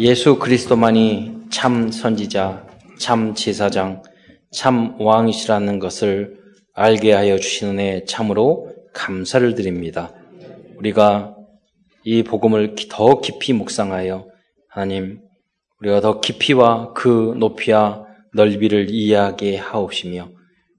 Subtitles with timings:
[0.00, 2.66] 예수 그리스도만이 참 선지자,
[2.98, 4.02] 참 제사장,
[4.50, 6.38] 참 왕이시라는 것을
[6.72, 10.10] 알게 하여 주시는 애 참으로 감사를 드립니다.
[10.78, 11.36] 우리가
[12.04, 14.26] 이 복음을 더 깊이 묵상하여
[14.70, 15.20] 하나님
[15.80, 20.30] 우리가 더 깊이와 그 높이와 넓이를 이해하게 하옵시며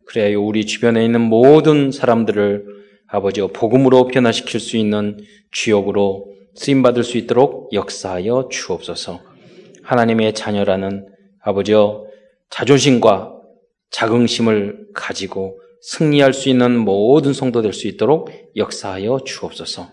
[0.08, 2.66] 그래야 우리 주변에 있는 모든 사람들을
[3.06, 5.20] 아버지와 복음으로 변화시킬 수 있는
[5.52, 9.21] 주역으로 쓰임 받을 수 있도록 역사하여 주옵소서.
[9.83, 11.07] 하나님의 자녀라는
[11.42, 12.05] 아버지여
[12.50, 13.33] 자존심과
[13.89, 19.89] 자긍심을 가지고 승리할 수 있는 모든 성도 될 수 있도록 역사하여 주옵소서.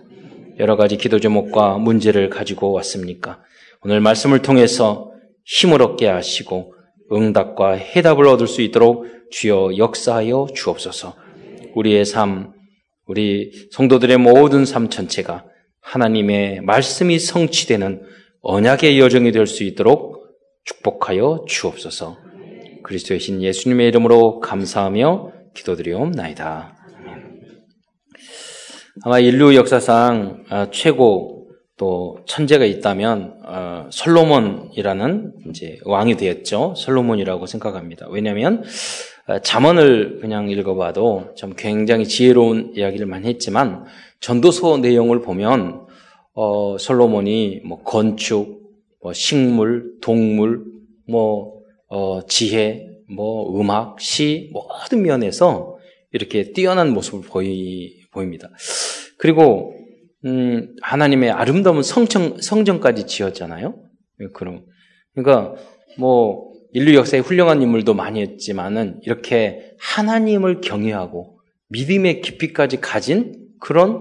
[0.58, 3.40] 여러 가지 기도 제목과 문제를 가지고 왔습니까?
[3.82, 5.12] 오늘 말씀을 통해서
[5.44, 6.74] 힘을 얻게 하시고
[7.12, 11.14] 응답과 해답을 얻을 수 있도록 주여 역사하여 주옵소서.
[11.74, 12.52] 우리의 삶,
[13.06, 15.44] 우리 성도들의 모든 삶 전체가
[15.88, 18.02] 하나님의 말씀이 성취되는
[18.42, 20.18] 언약의 여정이 될 수 있도록
[20.64, 22.18] 축복하여 주옵소서.
[22.84, 26.76] 그리스도의 신 예수님의 이름으로 감사하며 기도드리옵나이다.
[29.04, 36.74] 아마 인류 역사상 아, 최고 또 천재가 있다면 어, 솔로몬이라는 이제 왕이 되었죠.
[36.76, 38.08] 솔로몬이라고 생각합니다.
[38.10, 43.84] 왜냐하면 아, 잠언을 그냥 읽어봐도 좀 굉장히 지혜로운 이야기를 많이 했지만
[44.20, 45.86] 전도서 내용을 보면
[46.32, 48.62] 어, 솔로몬이 뭐 건축,
[49.02, 50.64] 뭐 식물, 동물,
[51.06, 55.76] 뭐 어, 지혜, 뭐 음악, 시 모든 면에서
[56.12, 58.48] 이렇게 뛰어난 모습을 보이, 보입니다.
[59.18, 59.74] 그리고
[60.24, 63.74] 음, 하나님의 아름다운 성청, 성전까지 지었잖아요.
[64.32, 64.64] 그럼
[65.14, 65.54] 그러니까
[65.98, 66.47] 뭐
[66.78, 71.40] 인류 역사에 훌륭한 인물도 많이 했지만은 이렇게 하나님을 경외하고
[71.70, 74.00] 믿음의 깊이까지 가진 그런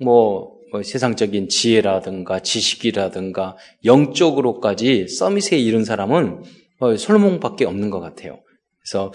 [0.00, 6.42] 뭐, 뭐 세상적인 지혜라든가 지식이라든가 영적으로까지 서밋에 이른 사람은
[6.78, 8.38] 어, 솔로몬밖에 없는 것 같아요.
[8.80, 9.12] 그래서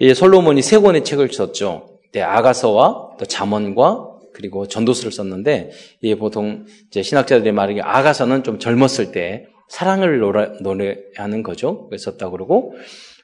[0.00, 1.98] 이 솔로몬이 세 권의 책을 썼죠.
[2.12, 9.12] 네, 아가서와 또 잠언과 그리고 전도서를 썼는데 이 보통 이제 신학자들이 말하기 아가서는 좀 젊었을
[9.12, 11.88] 때 사랑을 노래, 노래하는 거죠.
[11.88, 12.74] 그랬었다 그러고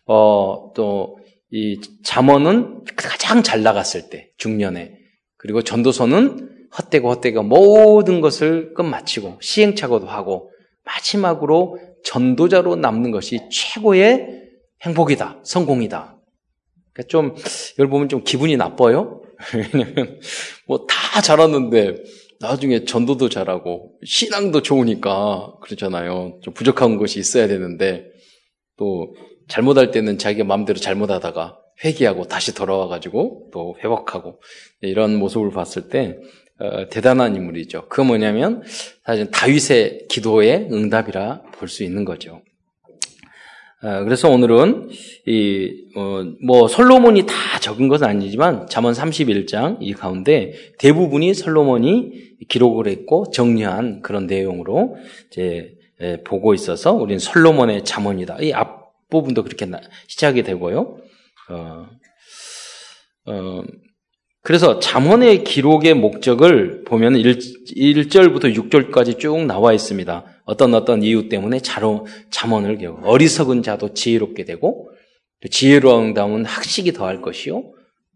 [0.07, 1.19] 어, 또
[1.51, 4.99] 이 잠언은 가장 잘 나갔을 때 중년에
[5.37, 10.51] 그리고 전도서는 헛되고 헛되고 모든 것을 끝마치고 시행착오도 하고
[10.85, 14.27] 마지막으로 전도자로 남는 것이 최고의
[14.83, 16.19] 행복이다, 성공이다.
[16.93, 17.35] 그러니까 좀,
[17.75, 19.23] 이걸 보면 좀 기분이 나빠요?
[19.55, 20.21] 왜냐면,
[20.67, 21.97] 뭐 다 잘하는데,
[22.41, 26.41] 나중에 전도도 잘하고, 신앙도 좋으니까, 그렇잖아요.
[26.43, 28.07] 좀 부족한 것이 있어야 되는데,
[28.77, 29.15] 또,
[29.49, 34.41] 잘못할 때는 자기가 마음대로 잘못하다가, 회개하고 다시 돌아와가지고, 또 회복하고,
[34.83, 36.17] 이런 모습을 봤을 때,
[36.61, 37.89] 어, 대단한 인물이죠.
[37.89, 38.63] 그 뭐냐면,
[39.05, 42.43] 사실 다윗의 기도의 응답이라 볼 수 있는 거죠.
[43.81, 44.89] 어, 그래서 오늘은
[45.27, 52.13] 이, 어, 뭐 솔로몬이 다 적은 것은 아니지만 잠언 31장 이 가운데 대부분이 솔로몬이
[52.49, 54.97] 기록을 했고 정리한 그런 내용으로
[55.29, 58.39] 이제 예, 보고 있어서 우리는 솔로몬의 잠언이다.
[58.41, 59.67] 이 앞부분도 그렇게
[60.07, 60.99] 시작이 되고요.
[61.51, 61.87] 어,
[63.27, 63.63] 어,
[64.43, 70.25] 그래서 잠언의 기록의 목적을 보면 1, 1절부터 6절까지 쭉 나와 있습니다.
[70.45, 73.01] 어떤 어떤 이유 때문에 자로, 잠언을 기록.
[73.05, 74.91] 어리석은 자도 지혜롭게 되고
[75.51, 77.63] 지혜로운 다음은 학식이 더할 것이요.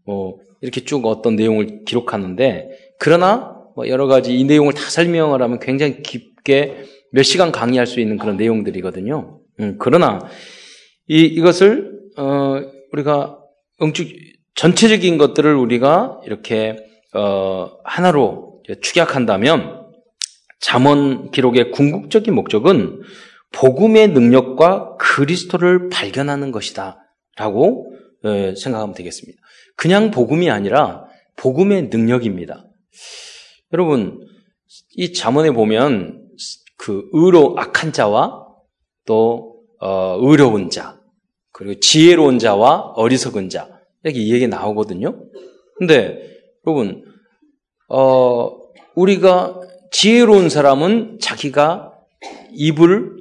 [0.05, 2.69] 뭐 이렇게 쭉 어떤 내용을 기록하는데
[2.99, 7.99] 그러나 뭐 여러 가지 이 내용을 다 설명을 하면 굉장히 깊게 몇 시간 강의할 수
[7.99, 9.39] 있는 그런 내용들이거든요.
[9.59, 10.19] 음, 그러나
[11.07, 13.39] 이 이것을 어, 우리가
[13.81, 14.07] 응축
[14.55, 16.77] 전체적인 것들을 우리가 이렇게
[17.13, 19.83] 어, 하나로 축약한다면
[20.59, 23.01] 잠언 기록의 궁극적인 목적은
[23.51, 27.93] 복음의 능력과 그리스도를 발견하는 것이다라고
[28.23, 29.39] 어, 생각하면 되겠습니다.
[29.75, 32.65] 그냥 복음이 아니라 복음의 능력입니다.
[33.73, 34.19] 여러분
[34.95, 36.27] 이 잠언에 보면
[36.77, 38.45] 그 의로 악한 자와
[39.05, 40.99] 또 어, 의로운 자
[41.51, 43.72] 그리고 지혜로운 자와 어리석은 자
[44.03, 45.25] 이렇게 이 얘기 나오거든요.
[45.77, 46.21] 근데
[46.65, 47.03] 여러분
[47.89, 48.51] 어,
[48.95, 49.59] 우리가
[49.91, 51.93] 지혜로운 사람은 자기가
[52.53, 53.11] 입을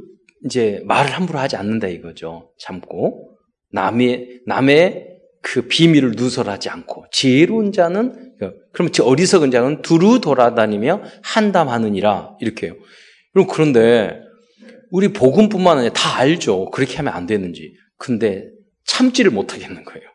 [0.44, 2.52] 이제 말을 함부로 하지 않는다 이거죠.
[2.58, 3.36] 참고
[3.70, 5.08] 남의 남의
[5.42, 8.32] 그 비밀을 누설하지 않고 지혜로운 자는
[8.72, 12.74] 그럼 어리석은 자는 두루 돌아다니며 한담하느니라 이렇게요.
[13.32, 14.20] 그럼 그런데
[14.90, 16.70] 우리 복음뿐만 아니라 다 알죠.
[16.70, 17.74] 그렇게 하면 안 되는지.
[17.96, 18.50] 근데
[18.84, 20.11] 참지를 못하겠는 거예요.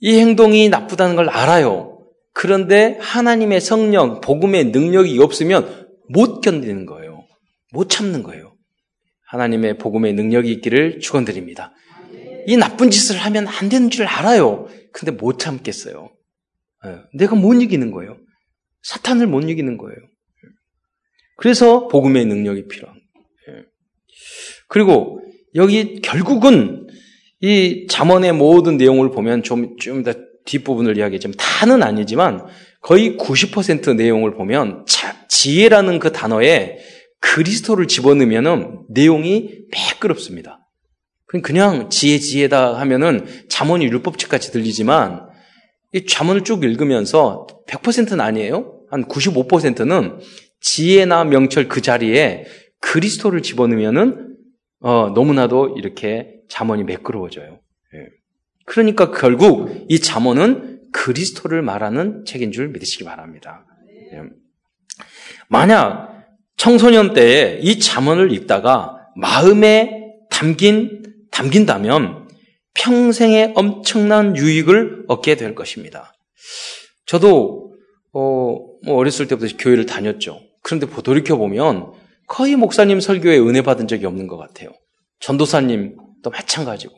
[0.00, 1.98] 이 행동이 나쁘다는 걸 알아요.
[2.32, 7.24] 그런데 하나님의 성령, 복음의 능력이 없으면 못 견디는 거예요.
[7.72, 8.56] 못 참는 거예요.
[9.28, 11.72] 하나님의 복음의 능력이 있기를 축원드립니다.
[12.46, 14.68] 이 나쁜 짓을 하면 안 되는 줄 알아요.
[14.92, 16.10] 근데 못 참겠어요.
[16.86, 18.18] 예, 내가 못 이기는 거예요.
[18.82, 19.96] 사탄을 못 이기는 거예요.
[21.38, 23.60] 그래서 복음의 능력이 필요한 거예요.
[23.60, 23.64] 예.
[24.68, 25.20] 그리고
[25.54, 26.85] 여기 결국은
[27.40, 30.12] 이 잠언의 모든 내용을 보면 좀, 좀더
[30.46, 32.46] 뒷부분을 이야기했지만 다는 아니지만
[32.80, 36.78] 거의 90% 내용을 보면 자, 지혜라는 그 단어에
[37.20, 40.60] 그리스도를 집어넣으면 내용이 매끄럽습니다.
[41.42, 45.26] 그냥 지혜 지혜다 하면은 잠언이 율법책 같이 들리지만
[45.92, 48.80] 이 잠언을 쭉 읽으면서 100%는 아니에요.
[48.90, 50.20] 한 95%는
[50.60, 52.44] 지혜나 명철 그 자리에
[52.80, 54.36] 그리스도를 집어넣으면은
[54.80, 57.60] 어, 너무나도 이렇게 잠언이 매끄러워져요.
[57.94, 58.06] 예.
[58.64, 63.66] 그러니까 결국 이 잠언은 그리스도를 말하는 책인 줄 믿으시기 바랍니다.
[64.12, 64.22] 예.
[65.48, 66.24] 만약
[66.56, 72.28] 청소년 때에 이 잠언을 읽다가 마음에 담긴 담긴다면
[72.74, 76.14] 평생에 엄청난 유익을 얻게 될 것입니다.
[77.06, 77.74] 저도
[78.12, 80.40] 어, 뭐 어렸을 때부터 교회를 다녔죠.
[80.62, 81.92] 그런데 돌이켜 보면
[82.26, 84.70] 거의 목사님 설교에 은혜 받은 적이 없는 것 같아요.
[85.20, 86.94] 전도사님 도 마찬가지고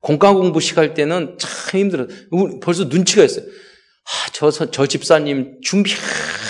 [0.00, 2.06] 공과 공부 시갈 때는 참 힘들어.
[2.60, 3.44] 벌써 눈치가 있어요.
[3.44, 5.92] 아, 저, 저 집사님 준비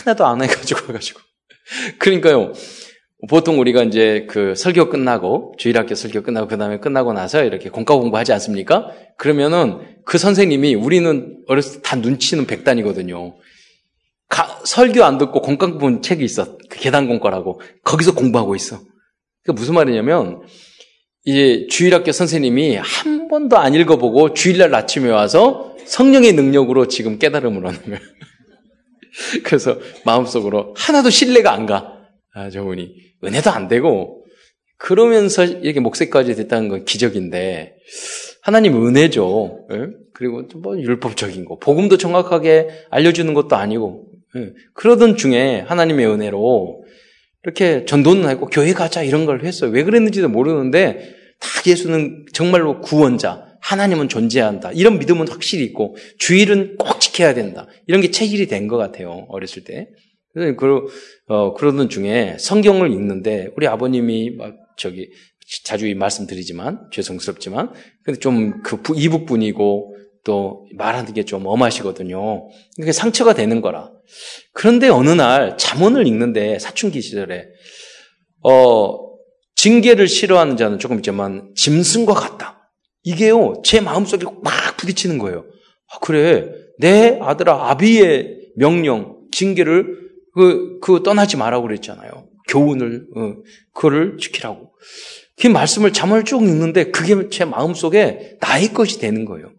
[0.05, 1.21] 하나도 안 해가지고 와가지고.
[1.99, 2.53] 그러니까요.
[3.29, 7.95] 보통 우리가 이제 그 설교 끝나고 주일학교 설교 끝나고 그 다음에 끝나고 나서 이렇게 공과
[7.95, 8.91] 공부하지 않습니까?
[9.17, 13.37] 그러면은 그 선생님이 우리는 어렸을 때 다 눈치는 백단이거든요.
[14.29, 16.57] 가, 설교 안 듣고 공과 공부 책이 있어.
[16.71, 18.81] 그 계단 공과라고 거기서 공부하고 있어.
[19.45, 20.41] 그 무슨 말이냐면
[21.25, 27.81] 이제 주일학교 선생님이 한 번도 안 읽어보고 주일날 아침에 와서 성령의 능력으로 지금 깨달음을 하는
[27.83, 27.99] 거예요.
[29.45, 31.99] 그래서 마음속으로 하나도 신뢰가 안 가.
[32.35, 32.95] 아, 저분이.
[33.25, 34.25] 은혜도 안 되고,
[34.79, 37.77] 그러면서 이렇게 목색까지 됐다는 건 기적인데,
[38.43, 39.67] 하나님 은혜죠.
[39.73, 39.77] 예?
[40.15, 41.59] 그리고 뭐 율법적인 거.
[41.59, 44.53] 복음도 정확하게 알려주는 것도 아니고, 예?
[44.75, 46.82] 그러던 중에 하나님의 은혜로
[47.45, 49.71] 이렇게 전도는 하고 교회 가자 이런 걸 했어요.
[49.71, 54.73] 왜 그랬는지도 모르는데, 다 예수는 정말로 구원자, 하나님은 존재한다.
[54.73, 57.67] 이런 믿음은 확실히 있고, 주일은 꼭 지켜야 된다.
[57.87, 59.27] 이런 게 체질이 된 것 같아요.
[59.29, 59.89] 어렸을 때.
[60.35, 60.87] 그,
[61.27, 65.11] 어, 그러던 중에 성경을 읽는데 우리 아버님이 막 저기
[65.65, 67.71] 자주 말씀드리지만 죄송스럽지만
[68.03, 69.92] 근데 좀 그 이북 분이고
[70.25, 72.49] 또 말하는 게 좀 엄하시거든요.
[72.77, 73.91] 그게 상처가 되는 거라.
[74.53, 77.47] 그런데 어느 날 잠언을 읽는데 사춘기 시절에
[78.43, 78.99] 어
[79.57, 82.71] 징계를 싫어하는 자는 조금 있지만 짐승과 같다.
[83.05, 85.45] 이게요 제 마음속에 막 부딪히는 거예요.
[85.93, 86.49] 아, 그래
[86.79, 90.03] 내 아들아 아비의 명령 징계를
[90.35, 92.29] 그, 그 떠나지 말라고 그랬잖아요.
[92.49, 93.35] 교훈을, 어,
[93.75, 94.73] 그거를 지키라고.
[95.41, 99.53] 그 말씀을 잠을 쭉 읽는데 그게 제 마음속에 나의 것이 되는 거예요.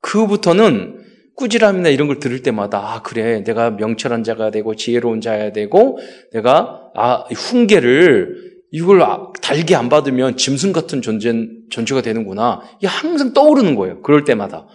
[0.00, 1.04] 그부터는
[1.36, 5.98] 꾸지람이나 이런 걸 들을 때마다 아 그래 내가 명철한 자가 되고 지혜로운 자야 되고
[6.32, 11.32] 내가 아 훈계를 이걸 아, 달게 안 받으면 짐승 같은 존재
[11.70, 12.62] 존재가 되는구나.
[12.78, 14.02] 이게 항상 떠오르는 거예요.
[14.02, 14.66] 그럴 때마다.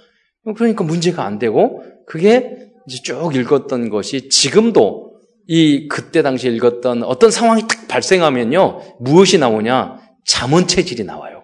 [0.55, 5.11] 그러니까 문제가 안 되고 그게 이제 쭉 읽었던 것이 지금도
[5.47, 8.97] 이 그때 당시에 읽었던 어떤 상황이 딱 발생하면요.
[8.99, 9.99] 무엇이 나오냐?
[10.25, 11.40] 잠언 체질이 나와요.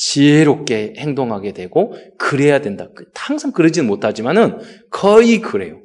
[0.00, 2.88] 지혜롭게 행동하게 되고 그래야 된다.
[2.94, 4.58] 그, 항상 그러지는 못하지만은
[4.90, 5.78] 거의 그래요.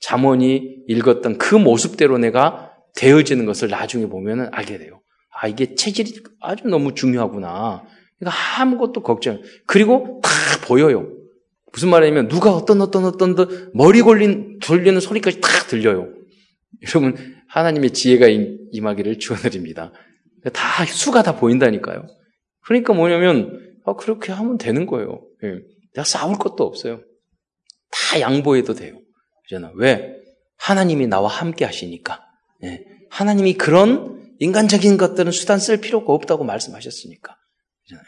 [0.00, 5.02] 잠언이 읽었던 그 모습대로 내가 되어지는 것을 나중에 보면은 알게 돼요.
[5.38, 7.84] 아, 이게 체질이 아주 너무 중요하구나.
[8.18, 9.42] 그러니까 아무것도 걱정.
[9.66, 10.30] 그리고 다
[10.66, 11.12] 보여요.
[11.70, 13.36] 무슨 말이냐면 누가 어떤 어떤 어떤
[13.74, 16.08] 머리 걸린 돌리는 소리까지 다 들려요.
[16.88, 17.16] 여러분
[17.48, 18.28] 하나님의 지혜가
[18.72, 19.92] 임하기를 축원드립니다.
[20.54, 22.06] 다 수가 다 보인다니까요.
[22.68, 25.22] 그러니까 뭐냐면 아, 그렇게 하면 되는 거예요.
[25.42, 25.54] 예.
[25.94, 27.00] 내가 싸울 것도 없어요.
[27.90, 29.00] 다 양보해도 돼요.
[29.44, 29.72] 그잖아.
[29.74, 30.14] 왜?
[30.58, 32.20] 하나님이 나와 함께 하시니까.
[32.64, 32.84] 예.
[33.08, 37.36] 하나님이 그런 인간적인 것들은 수단 쓸 필요가 없다고 말씀하셨으니까.
[37.84, 38.06] 그잖아요.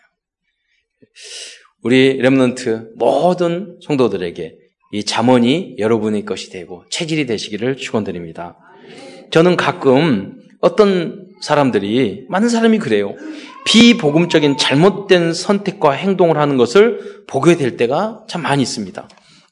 [1.83, 4.59] 우리 렘넌트 모든 성도들에게
[4.93, 8.59] 이 잠언이 여러분의 것이 되고 체질이 되시기를 축원드립니다.
[9.31, 13.15] 저는 가끔 어떤 사람들이 많은 사람이 그래요.
[13.65, 19.09] 비복음적인 잘못된 선택과 행동을 하는 것을 보게 될 때가 참 많이 있습니다.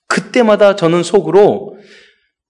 [0.07, 1.77] 그때마다 저는 속으로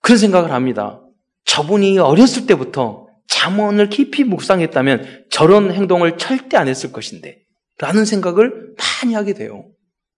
[0.01, 1.03] 그런 생각을 합니다.
[1.45, 7.43] 저분이 어렸을 때부터 잠언을 깊이 묵상했다면 저런 행동을 절대 안 했을 것인데
[7.79, 9.69] 라는 생각을 많이 하게 돼요.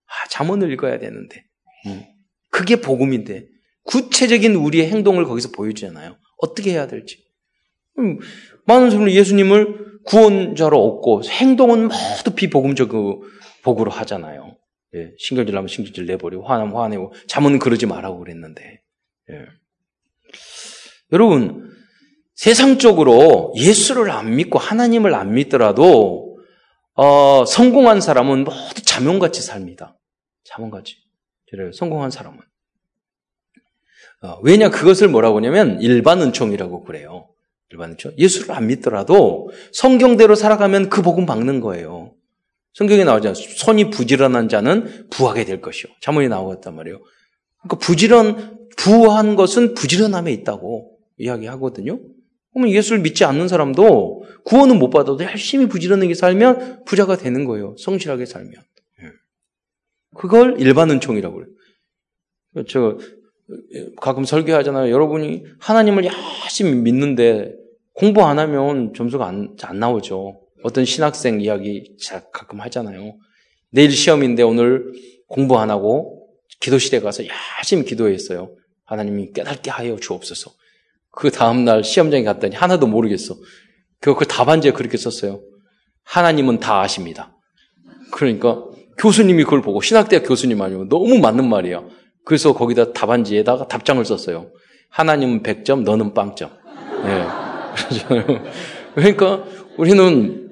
[0.07, 1.43] 아, 잠언을 읽어야 되는데.
[1.87, 2.03] 음.
[2.49, 3.45] 그게 복음인데
[3.83, 6.17] 구체적인 우리의 행동을 거기서 보여주잖아요.
[6.37, 7.23] 어떻게 해야 될지.
[8.61, 12.89] 음, 많은 사람은 예수님을 구원자로 얻고 행동은 모두 비복음적
[13.63, 14.57] 복으로 하잖아요.
[14.95, 18.81] 예, 신경질 나면 신경질 내버리고 화나면 화내고 잠은 그러지 말라고 그랬는데
[19.31, 19.45] 예.
[21.13, 21.71] 여러분
[22.35, 26.39] 세상적으로 예수를 안 믿고 하나님을 안 믿더라도
[26.93, 29.97] 어, 성공한 사람은 모두 자명같이 삽니다.
[30.43, 30.97] 자명같이.
[31.73, 32.39] 성공한 사람은.
[34.23, 37.30] 어, 왜냐 그것을 뭐라고 하냐면 일반 은총이라고 그래요.
[37.79, 38.13] 은총.
[38.17, 42.13] 예수를 안 믿더라도 성경대로 살아가면 그 복음 받는 거예요.
[42.73, 43.33] 성경에 나오잖아요.
[43.33, 45.91] 손이 부지런한 자는 부하게 될 것이요.
[46.01, 47.01] 자문이 나오었단 말이에요.
[47.61, 51.99] 그러니까 부지런, 부한 것은 부지런함에 있다고 이야기하거든요.
[52.53, 57.75] 그러면 예수를 믿지 않는 사람도 구원은 못 받아도 열심히 부지런하게 살면 부자가 되는 거예요.
[57.77, 58.53] 성실하게 살면.
[58.53, 59.05] 예.
[60.15, 62.65] 그걸 일반 은총이라고 그래요.
[62.67, 62.97] 저
[63.99, 64.91] 가끔 설교하잖아요.
[64.91, 67.60] 여러분이 하나님을 열심히 믿는데
[67.93, 70.41] 공부 안 하면 점수가 안, 안 나오죠.
[70.63, 71.95] 어떤 신학생 이야기
[72.31, 73.15] 가끔 하잖아요.
[73.71, 74.91] 내일 시험인데 오늘
[75.27, 76.27] 공부 안 하고
[76.59, 77.23] 기도실에 가서
[77.57, 78.55] 열심히 기도했어요.
[78.85, 80.51] 하나님이 깨닫게 하여 주옵소서.
[81.11, 83.35] 그 다음날 시험장에 갔더니 하나도 모르겠어.
[83.99, 85.41] 그, 그 답안지에 그렇게 썼어요.
[86.03, 87.37] 하나님은 다 아십니다.
[88.11, 88.63] 그러니까
[88.97, 91.83] 교수님이 그걸 보고 신학대학 교수님 아니면 너무 맞는 말이야.
[92.25, 94.51] 그래서 거기다 답안지에다가 답장을 썼어요.
[94.89, 96.51] 하나님은 100점, 너는 빵점.
[97.03, 97.40] 네.
[98.95, 99.43] 그러니까
[99.77, 100.49] 우리는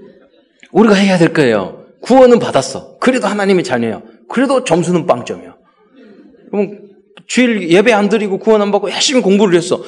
[0.71, 1.85] 우리가 해야 될 거예요.
[2.01, 2.97] 구원은 받았어.
[2.99, 4.01] 그래도 하나님이 자녀야.
[4.29, 5.55] 그래도 점수는 빵점이야.
[6.51, 6.89] 그럼
[7.27, 9.83] 주일 예배 안 드리고 구원 안 받고 열심히 공부를 했어.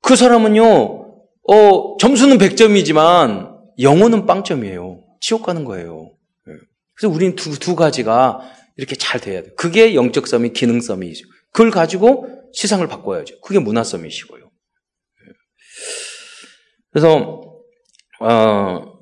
[0.00, 5.00] 그 사람은요, 어, 점수는 100점이지만 영혼은 빵점이에요.
[5.20, 6.10] 지옥 가는 거예요.
[6.48, 6.52] 예.
[6.94, 8.40] 그래서 우리는 두, 두 가지가
[8.76, 9.52] 이렇게 잘 돼야 돼요.
[9.56, 11.26] 그게 영적 썸이 기능 썸이죠.
[11.52, 13.40] 그걸 가지고 세상을 바꿔야죠.
[13.40, 14.41] 그게 문화 썸이시고요.
[16.92, 17.00] 예.
[17.00, 17.40] 그래서,
[18.20, 18.92] 어,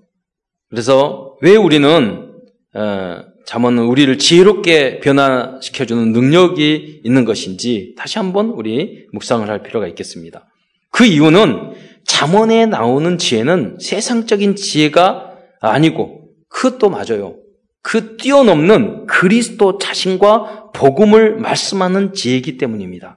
[0.68, 2.30] 그래서 왜 우리는
[2.74, 10.46] 어, 잠언은 우리를 지혜롭게 변화시켜주는 능력이 있는 것인지 다시 한번 우리 묵상을 할 필요가 있겠습니다.
[10.90, 11.72] 그 이유는
[12.04, 17.36] 잠언에 나오는 지혜는 세상적인 지혜가 아니고 그것도 맞아요.
[17.82, 23.16] 그 뛰어넘는 그리스도 자신과 복음을 말씀하는 지혜이기 때문입니다.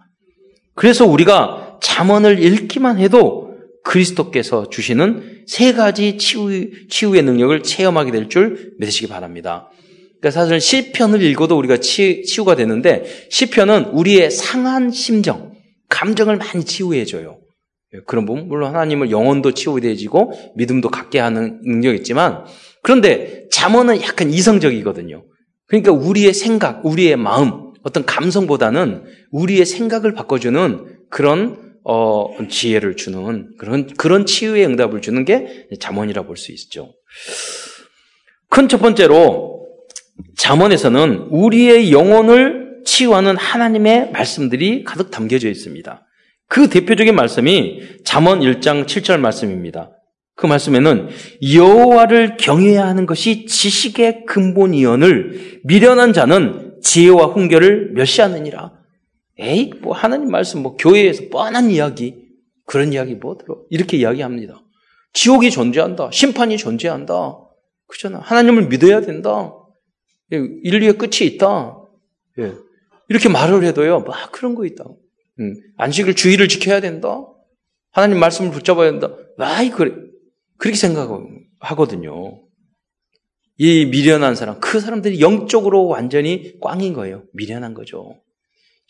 [0.73, 3.42] 그래서 우리가 잠언을 읽기만 해도
[3.83, 9.69] 그리스도께서 주시는 세 가지 치유, 치유의 능력을 체험하게 될 줄 믿으시기 바랍니다.
[10.19, 15.53] 그러니까 사실 시편을 읽어도 우리가 치, 치유가 되는데 시편은 우리의 상한 심정,
[15.89, 17.39] 감정을 많이 치유해 줘요.
[17.93, 22.45] 예, 그런 부분 물론 하나님을 영혼도 치유되지고 믿음도 갖게 하는 능력이 있지만
[22.81, 25.25] 그런데 잠언은 약간 이성적이거든요.
[25.67, 33.87] 그러니까 우리의 생각, 우리의 마음, 어떤 감성보다는 우리의 생각을 바꿔주는 그런 어, 지혜를 주는 그런
[33.97, 36.93] 그런 치유의 응답을 주는 게 잠언이라 볼 수 있죠.
[38.49, 39.65] 큰 첫 번째로
[40.37, 46.05] 잠언에서는 우리의 영혼을 치유하는 하나님의 말씀들이 가득 담겨져 있습니다.
[46.47, 49.91] 그 대표적인 말씀이 잠언 1장 7절 말씀입니다.
[50.35, 51.09] 그 말씀에는
[51.53, 58.71] 여호와를 경외해야 하는 것이 지식의 근본이언을 미련한 자는 지혜와 훈계를 멸시하느니라.
[59.39, 62.27] 에이, 뭐 하나님 말씀, 뭐 교회에서 뻔한 이야기,
[62.65, 63.61] 그런 이야기 뭐 들어?
[63.69, 64.63] 이렇게 이야기합니다.
[65.13, 66.11] 지옥이 존재한다.
[66.11, 67.39] 심판이 존재한다.
[67.87, 68.19] 그잖아.
[68.19, 69.53] 하나님을 믿어야 된다.
[70.31, 71.77] 예, 인류의 끝이 있다.
[72.39, 72.53] 예.
[73.09, 74.85] 이렇게 말을 해도요, 막 그런 거 있다.
[75.39, 77.27] 음, 안식을 주의를 지켜야 된다.
[77.91, 79.15] 하나님 말씀을 붙잡아야 된다.
[79.37, 79.93] 아이, 그래.
[80.57, 82.41] 그렇게 생각하거든요.
[83.57, 87.23] 이 미련한 사람, 그 사람들이 영적으로 완전히 꽝인 거예요.
[87.33, 88.22] 미련한 거죠.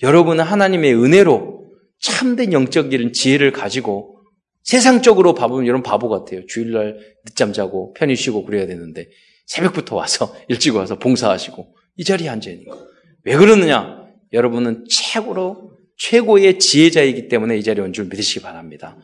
[0.01, 1.63] 여러분은 하나님의 은혜로
[1.99, 4.19] 참된 영적 이런 지혜를 가지고
[4.63, 6.45] 세상적으로 바보면 여러분 바보 같아요.
[6.47, 9.07] 주일날 늦잠 자고 편히 쉬고 그래야 되는데
[9.45, 12.87] 새벽부터 와서 일찍 와서 봉사하시고 이 자리에 앉아 있는 거.
[13.23, 14.03] 왜 그러느냐?
[14.31, 18.97] 여러분은 최고로 최고의 지혜자이기 때문에 이 자리에 온 줄 믿으시기 바랍니다.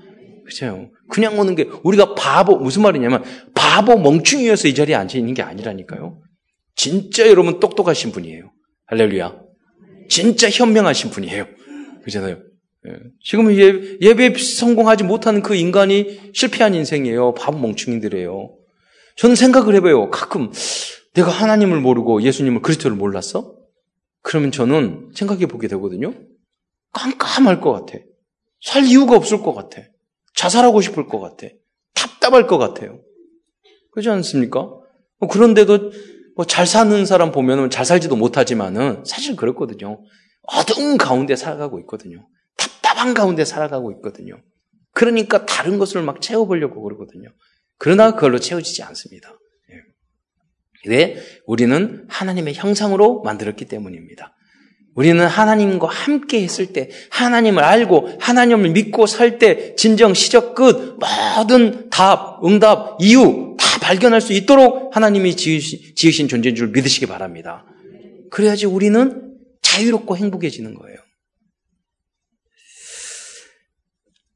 [0.46, 0.89] 그죠?
[1.10, 6.22] 그냥 오는 게 우리가 바보 무슨 말이냐면 바보 멍충이어서 이 자리에 앉아 있는 게 아니라니까요.
[6.75, 8.51] 진짜 여러분 똑똑하신 분이에요.
[8.88, 9.39] 할렐루야.
[10.10, 11.46] 진짜 현명하신 분이에요.
[12.04, 12.39] 그잖아요.
[12.88, 12.92] 예.
[13.24, 17.34] 지금 예, 예배 성공하지 못하는 그 인간이 실패한 인생이에요.
[17.34, 18.56] 바보 멍충이들이에요.
[19.18, 20.10] 저는 생각을 해봐요.
[20.10, 20.51] 가끔
[21.13, 23.54] 내가 하나님을 모르고 예수님을 그리스도를 몰랐어?
[24.22, 26.13] 그러면 저는 생각해 보게 되거든요.
[26.94, 28.00] 깜깜할 것 같아.
[28.62, 29.82] 살 이유가 없을 것 같아.
[30.36, 31.48] 자살하고 싶을 것 같아.
[31.94, 33.01] 답답할 것 같아요.
[33.92, 34.70] 그렇지 않습니까?
[35.30, 35.92] 그런데도
[36.39, 40.01] 뭐 잘 사는 사람 보면은 잘 살지도 못하지만은 사실 그렇거든요.
[40.43, 42.25] 어두운 가운데 살아가고 있거든요.
[42.55, 44.41] 답답한 가운데 살아가고 있거든요.
[44.93, 47.27] 그러니까 다른 것을 막 채워보려고 그러거든요.
[47.77, 49.38] 그러나 그걸로 채워지지 않습니다.
[49.72, 50.89] 예.
[50.89, 51.17] 왜?
[51.46, 54.34] 우리는 하나님의 형상으로 만들었기 때문입니다.
[54.96, 60.98] 우리는 하나님과 함께 했을 때, 하나님을 알고, 하나님을 믿고 살 때, 진정, 시적, 끝,
[61.38, 63.49] 모든 답, 응답, 이유 다
[63.89, 67.65] 발견할 수 있도록 하나님이 지으신, 존재인 줄 믿으시기 바랍니다.
[68.29, 70.98] 그래야지 우리는 자유롭고 행복해지는 거예요.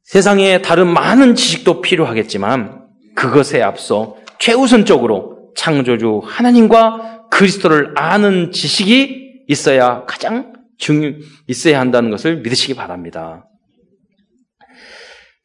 [0.01, 10.53] 세상에 다른 많은 지식도 필요하겠지만, 그것에 앞서 최우선적으로 창조주 하나님과 그리스도를 아는 지식이 있어야 가장
[10.79, 13.47] 중 있어야 한다는 것을 믿으시기 바랍니다.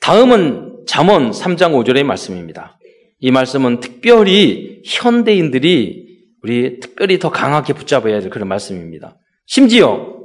[0.01, 2.79] 다음은 잠언 3장 5절의 말씀입니다.
[3.21, 6.09] 이 말씀은 특별히 현대인들이
[6.43, 9.19] 우리 특별히 더 강하게 붙잡아야 될 그런 말씀입니다.
[9.47, 10.19] 심지어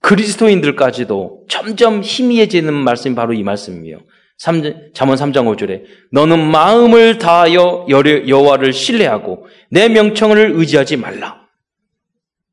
[0.00, 3.98] 그리스도인들까지도 점점 희미해지는 말씀이 바로 이 말씀이에요.
[4.38, 11.48] 3, 잠언 3장 5절에 너는 마음을 다하여 여호와를 신뢰하고 내 명청을 의지하지 말라.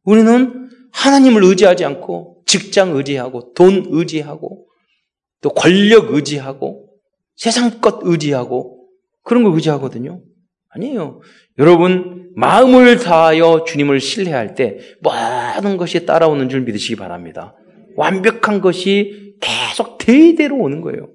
[0.04, 4.66] 우리는 하나님을 의지하지 않고 직장 의지하고 돈 의지하고
[5.42, 6.88] 또 권력 의지하고
[7.36, 8.83] 세상 것 의지하고
[9.24, 10.22] 그런 걸 의지하거든요.
[10.70, 11.22] 아니에요.
[11.60, 17.56] 여러분 마음을 다하여 주님을 신뢰할 때 모든 것이 따라오는 줄 믿으시기 바랍니다.
[17.96, 21.10] 완벽한 것이 계속 대대로 오는 거예요.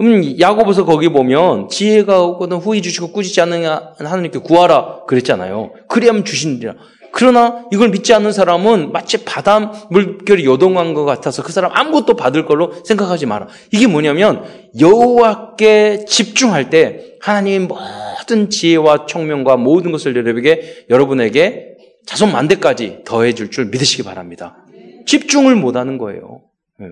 [0.00, 3.64] 음, 야고보서 거기 보면 지혜가 없거든 후히 주시고 꾸짖지 않는
[3.98, 5.72] 하나님께 구하라 그랬잖아요.
[5.88, 6.74] 그래야만 주신다.
[7.18, 12.44] 그러나 이걸 믿지 않는 사람은 마치 바다 물결이 요동한 것 같아서 그 사람 아무것도 받을
[12.44, 13.48] 걸로 생각하지 마라.
[13.72, 14.44] 이게 뭐냐면
[14.78, 23.48] 여호와께 집중할 때 하나님이 모든 지혜와 총명과 모든 것을 여러분에게 여러분에게 자손 만대까지 더해 줄
[23.48, 24.58] 줄 믿으시기 바랍니다.
[25.06, 26.42] 집중을 못 하는 거예요.
[26.82, 26.88] 예.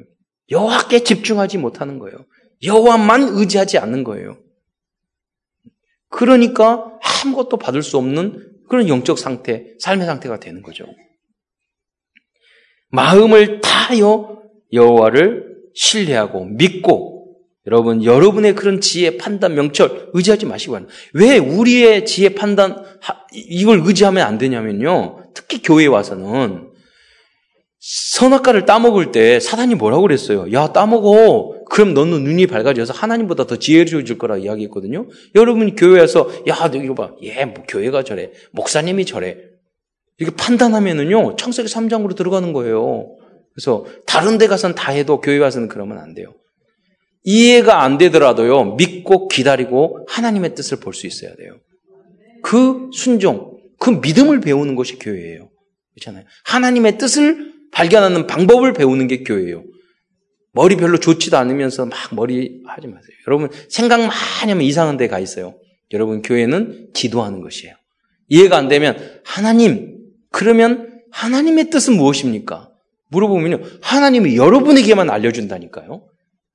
[0.50, 2.16] 여호와께 집중하지 못하는 거예요.
[2.62, 4.38] 여호와만 의지하지 않는 거예요.
[6.08, 6.92] 그러니까
[7.26, 10.84] 아무것도 받을 수 없는 그런 영적 상태, 삶의 상태가 되는 거죠.
[12.88, 17.36] 마음을 다하여 여호와를 신뢰하고 믿고
[17.68, 20.76] 여러분 여러분의 그런 지혜, 판단, 명철 의지하지 마시고.
[21.12, 22.84] 왜 우리의 지혜, 판단
[23.32, 25.30] 이걸 의지하면 안 되냐면요.
[25.34, 26.72] 특히 교회에 와서는
[27.86, 30.50] 선악과를 따먹을 때 사단이 뭐라고 그랬어요?
[30.52, 31.64] 야, 따먹어.
[31.68, 35.06] 그럼 너는 눈이 밝아져서 하나님보다 더 지혜로워질 거라 이야기했거든요.
[35.34, 37.12] 여러분 교회에서 야, 너 이거 봐.
[37.22, 38.30] 얘, 뭐 교회가 저래.
[38.52, 39.36] 목사님이 저래.
[40.18, 43.16] 이렇게 판단하면은요, 창세기 3장으로 들어가는 거예요.
[43.52, 46.32] 그래서 다른 데 가서는 다 해도 교회 와서는 그러면 안 돼요.
[47.24, 51.58] 이해가 안 되더라도요, 믿고 기다리고 하나님의 뜻을 볼 수 있어야 돼요.
[52.42, 55.50] 그 순종, 그 믿음을 배우는 것이 교회예요.
[55.94, 56.24] 그렇잖아요.
[56.44, 59.64] 하나님의 뜻을 발견하는 방법을 배우는 게 교회예요.
[60.52, 63.10] 머리 별로 좋지도 않으면서 막 머리 하지 마세요.
[63.26, 65.56] 여러분 생각 많이 하면 이상한 데 가 있어요.
[65.92, 67.74] 여러분 교회는 기도하는 것이에요.
[68.28, 69.98] 이해가 안 되면 하나님
[70.30, 72.70] 그러면 하나님의 뜻은 무엇입니까?
[73.10, 73.58] 물어보면요.
[73.82, 76.06] 하나님이 여러분에게만 알려준다니까요.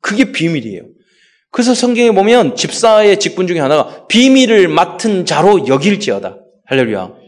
[0.01, 0.83] 그게 비밀이에요.
[1.51, 6.37] 그래서 성경에 보면 집사의 직분 중에 하나가 비밀을 맡은 자로 여길지어다.
[6.65, 7.18] 할렐루야.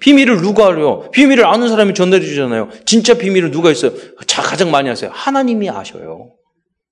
[0.00, 1.10] 비밀을 누가 알아요?
[1.10, 2.70] 비밀을 아는 사람이 전달해 주잖아요.
[2.84, 3.92] 진짜 비밀을 누가 있어요?
[4.26, 5.10] 자, 가장 많이 하세요.
[5.12, 6.32] 하나님이 아셔요.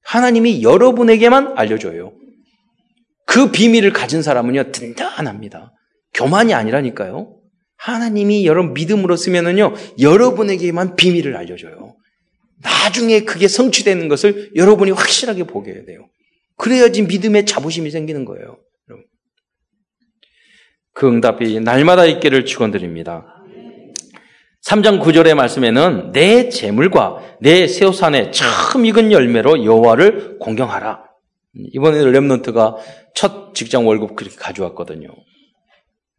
[0.04, 2.12] 하나님이 여러분에게만 알려줘요.
[3.26, 5.72] 그 비밀을 가진 사람은요, 든든합니다.
[6.14, 7.36] 교만이 아니라니까요.
[7.76, 11.96] 하나님이 여러분 믿음으로 쓰면은요, 여러분에게만 비밀을 알려줘요.
[12.62, 16.08] 나중에 그게 성취되는 것을 여러분이 확실하게 보게 돼요.
[16.56, 18.58] 그래야지 믿음의 자부심이 생기는 거예요.
[20.94, 23.26] 그 응답이 날마다 있기를 축원드립니다.
[24.64, 31.04] 3장 9절의 말씀에는 내 재물과 내 세우산의 처음 익은 열매로 여호와를 공경하라.
[31.72, 32.76] 이번에 렘넌트가
[33.14, 35.08] 첫 직장 월급 그렇게 가져왔거든요.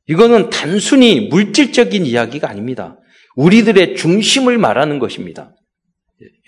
[0.07, 2.99] 이거는 단순히 물질적인 이야기가 아닙니다.
[3.35, 5.55] 우리들의 중심을 말하는 것입니다.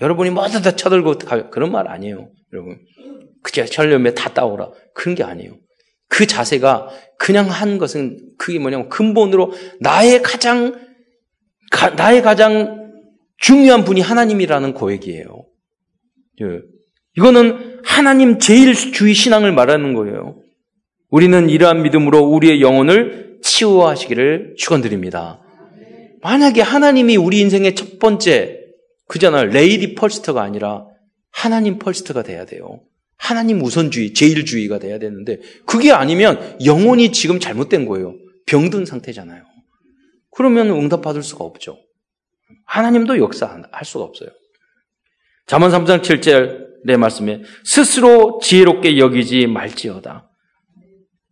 [0.01, 1.17] 여러분이 모두 다 쳐들고
[1.49, 2.29] 그런 말 아니에요.
[2.53, 2.77] 여러분.
[3.41, 4.69] 그저 철렴에 다 따오라.
[4.93, 5.57] 그런 게 아니에요.
[6.07, 10.79] 그 자세가 그냥 한 것은 그게 뭐냐면 근본으로 나의 가장
[11.71, 12.91] 가, 나의 가장
[13.37, 15.45] 중요한 분이 하나님이라는 고백이에요.
[16.41, 16.45] 예.
[17.17, 20.41] 이거는 하나님 제일주의 신앙을 말하는 거예요.
[21.09, 25.41] 우리는 이러한 믿음으로 우리의 영혼을 치유하시기를 축원드립니다.
[26.21, 28.59] 만약에 하나님이 우리 인생의 첫 번째
[29.07, 29.45] 그잖아요.
[29.45, 30.85] 레이디 펄스터가 아니라
[31.31, 32.81] 하나님 펄스터가 돼야 돼요.
[33.17, 38.15] 하나님 우선주의, 제일주의가 돼야 되는데 그게 아니면 영혼이 지금 잘못된 거예요.
[38.45, 39.43] 병든 상태잖아요.
[40.31, 41.77] 그러면 응답받을 수가 없죠.
[42.65, 44.29] 하나님도 역사할 수가 없어요.
[45.47, 50.29] 잠언 3장 7절의 말씀에 스스로 지혜롭게 여기지 말지어다.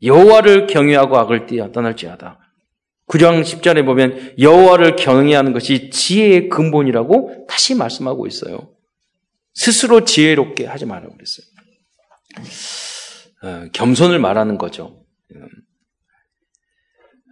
[0.01, 2.39] 여호와를 경외하고 악을 떠날지어다.
[3.07, 8.71] 9장 10절에 보면 여호와를 경외하는 것이 지혜의 근본이라고 다시 말씀하고 있어요.
[9.53, 11.45] 스스로 지혜롭게 하지 말라고 그랬어요.
[13.43, 15.03] 어, 겸손을 말하는 거죠.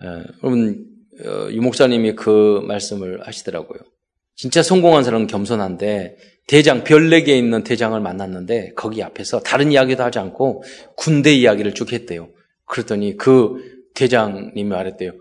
[0.03, 0.85] 어, 여러분
[1.25, 3.79] 어, 유 목사님이 그 말씀을 하시더라고요.
[4.35, 10.19] 진짜 성공한 사람은 겸손한데 대장 별 4개 있는 대장을 만났는데 거기 앞에서 다른 이야기도 하지
[10.19, 10.63] 않고
[10.97, 12.29] 군대 이야기를 쭉 했대요.
[12.65, 15.11] 그랬더니 그 대장님이 말했대요.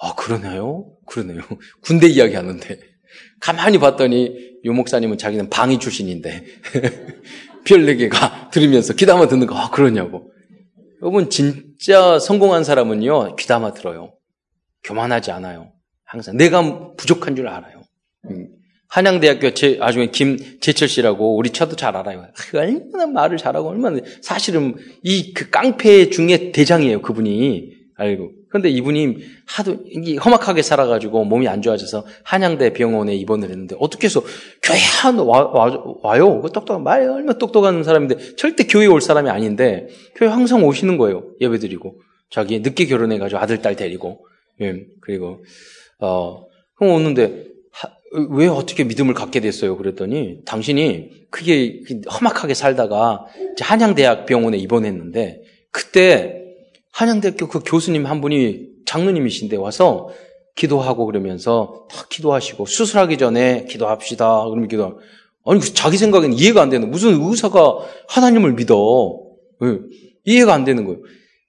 [0.00, 0.90] 아 그러나요?
[1.06, 1.42] 그러네요.
[1.82, 2.80] 군대 이야기 하는데
[3.40, 6.44] 가만히 봤더니 유 목사님은 자기는 방위 출신인데
[7.64, 10.30] 별 4개가 들으면서 귀담아 듣는 거, 아, 그러냐고.
[11.02, 14.12] 여러분, 진짜 성공한 사람은요, 귀담아 들어요.
[14.84, 15.72] 교만하지 않아요.
[16.04, 16.36] 항상.
[16.36, 17.82] 내가 부족한 줄 알아요.
[18.30, 18.48] 음.
[18.88, 22.26] 한양대학교 제, 나중에 김재철 씨라고 우리 처도 잘 알아요.
[22.54, 27.00] 얼마나 말을 잘하고 얼마나 사실은 이 그 깡패 중에 대장이에요.
[27.00, 27.70] 그분이
[28.00, 28.30] 알고.
[28.48, 29.76] 그런데 이분이 하도
[30.24, 34.22] 험악하게 살아가지고 몸이 안 좋아져서 한양대 병원에 입원을 했는데 어떻게 해서
[34.62, 36.40] 교회 한 와, 와, 와요.
[36.40, 41.24] 그 똑똑한 말 얼마나 똑똑한 사람인데 절대 교회 올 사람이 아닌데 교회 항상 오시는 거예요.
[41.40, 44.24] 예배드리고 자기 늦게 결혼해가지고 아들 딸 데리고
[44.62, 45.44] 예, 그리고
[45.98, 47.90] 어 그럼 오는데 하,
[48.30, 49.76] 왜 어떻게 믿음을 갖게 됐어요?
[49.76, 53.26] 그랬더니 당신이 그게 험악하게 살다가
[53.60, 56.39] 한양대학 병원에 입원했는데 그때
[57.00, 60.10] 한양대학교 그 교수님 한 분이 장로님이신데 와서
[60.54, 64.44] 기도하고 그러면서 다 기도하시고 수술하기 전에 기도합시다.
[64.44, 65.00] 그러면 기도.
[65.46, 69.18] 아니 자기 생각에는 이해가 안 되는 무슨 의사가 하나님을 믿어?
[69.62, 69.78] 네.
[70.24, 71.00] 이해가 안 되는 거예요.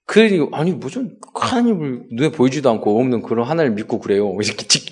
[0.06, 4.34] 그러니 아니 무슨 하나님을 눈에 보이지도 않고 없는 그런 하나님을 믿고 그래요.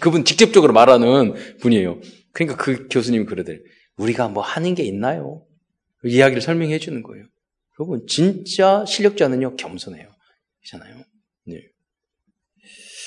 [0.02, 2.02] 그분 직접적으로 말하는 분이에요.
[2.34, 3.60] 그러니까 그 교수님이 그러더래.
[3.96, 5.42] 우리가 뭐 하는 게 있나요?
[6.04, 7.24] 이야기를 설명해 주는 거예요.
[7.80, 10.19] 여러분 진짜 실력자는요 겸손해요.
[10.66, 11.04] 잖아요.
[11.46, 11.62] 네.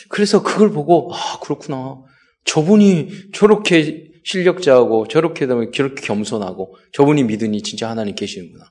[0.08, 2.02] 그래서 그걸 보고 아 그렇구나.
[2.44, 8.64] 저분이 저렇게 실력자하고 저렇게 되면 저렇게 겸손하고 저분이 믿으니 진짜 하나님 계시는구나.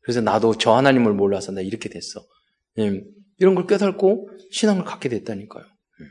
[0.00, 2.24] 그래서 나도 저 하나님을 몰라서 나 이렇게 됐어.
[2.76, 3.02] 네.
[3.38, 5.64] 이런 걸 깨닫고 신앙을 갖게 됐다니까요.
[5.64, 6.06] 네.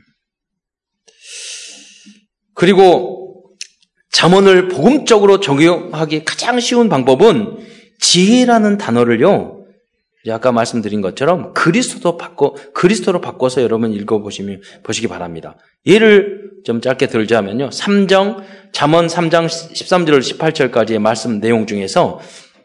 [2.54, 3.56] 그리고
[4.10, 7.58] 잠언을 복음적으로 적용하기 가장 쉬운 방법은
[8.00, 9.65] 지혜라는 단어를요
[10.32, 15.56] 아까 말씀드린 것처럼 그리스도도 바꿔 그리스도로 바꿔서 여러분 읽어 보시면 보시기 바랍니다.
[15.86, 17.68] 예를 좀 짧게 들자면요.
[17.70, 22.20] 3정 잠언 3장 13절 18절까지의 말씀 내용 중에서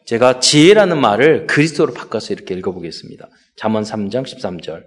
[0.05, 3.29] 제가 지혜라는 말을 그리스도로 바꿔서 이렇게 읽어 보겠습니다.
[3.55, 4.83] 잠언 3장 13절.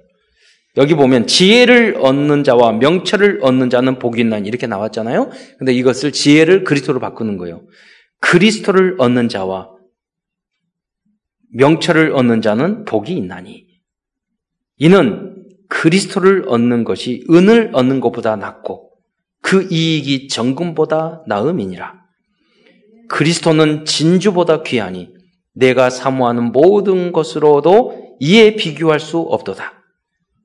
[0.77, 5.31] 여기 보면 지혜를 얻는 자와 명철을 얻는 자는 복이 있나니 이렇게 나왔잖아요.
[5.59, 7.63] 근데 이것을 지혜를 그리스도로 바꾸는 거예요.
[8.21, 9.74] 그리스도를 얻는 자와
[11.55, 13.67] 명철을 얻는 자는 복이 있나니
[14.77, 18.91] 이는 그리스도를 얻는 것이 은을 얻는 것보다 낫고
[19.41, 22.03] 그 이익이 정금보다 나음이니라.
[23.09, 25.11] 그리스도는 진주보다 귀하니
[25.53, 29.85] 내가 사모하는 모든 것으로도 이에 비교할 수 없도다.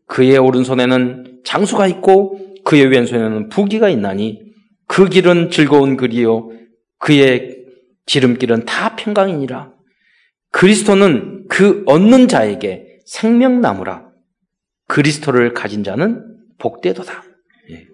[0.06, 4.42] 그의 오른손에는 장수가 있고 그의 왼손에는 부기가 있나니
[4.86, 6.52] 그 길은 즐거운 길이요
[6.98, 7.58] 그의
[8.06, 9.79] 지름길은 다 평강이니라.
[10.52, 14.10] 그리스도는 그 얻는 자에게 생명나무라.
[14.88, 17.24] 그리스도를 가진 자는 복되도다.
[17.72, 17.86] 예.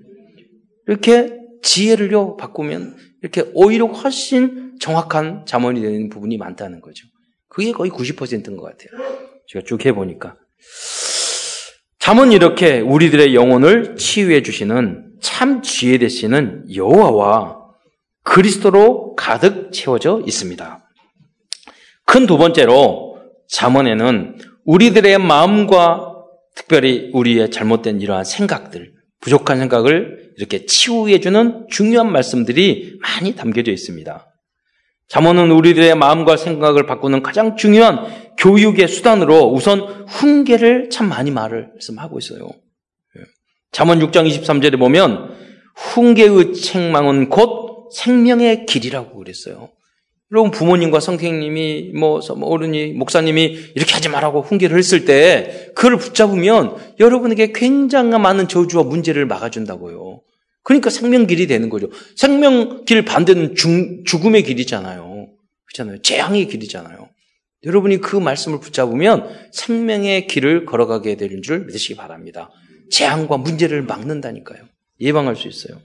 [0.87, 7.07] 이렇게 지혜를요 바꾸면 이렇게 오히려 훨씬 정확한 자문이 되는 부분이 많다는 거죠.
[7.49, 8.89] 그게 거의 90%인 것 같아요.
[9.47, 10.35] 제가 쭉 해보니까.
[11.99, 17.57] 잠은 이렇게 우리들의 영혼을 치유해 주시는 참 지혜 되시는 여호와와
[18.23, 20.84] 그리스도로 가득 채워져 있습니다.
[22.15, 23.17] 큰 두 번째로
[23.49, 26.15] 잠언에는 우리들의 마음과
[26.55, 34.33] 특별히 우리의 잘못된 이러한 생각들, 부족한 생각을 이렇게 치유해주는 중요한 말씀들이 많이 담겨져 있습니다.
[35.09, 38.05] 잠언은 우리들의 마음과 생각을 바꾸는 가장 중요한
[38.37, 42.49] 교육의 수단으로 우선 훈계를 참 많이 말씀하고 있어요.
[43.73, 45.35] 잠언 6장 23절에 보면
[45.75, 49.74] 훈계의 책망은 곧 생명의 길이라고 그랬어요.
[50.31, 56.75] 여러분 부모님과 선생님이 뭐, 뭐 어른이 목사님이 이렇게 하지 말라고 훈계를 했을 때 그걸 붙잡으면
[56.99, 60.21] 여러분에게 굉장히 많은 저주와 문제를 막아준다고요.
[60.63, 61.89] 그러니까 생명길이 되는 거죠.
[62.15, 65.27] 생명길 반대는 중, 죽음의 길이잖아요.
[65.67, 66.01] 그렇잖아요.
[66.01, 67.07] 재앙의 길이잖아요.
[67.65, 72.49] 여러분이 그 말씀을 붙잡으면 생명의 길을 걸어가게 되는 줄 믿으시기 바랍니다.
[72.89, 74.63] 재앙과 문제를 막는다니까요.
[75.01, 75.79] 예방할 수 있어요.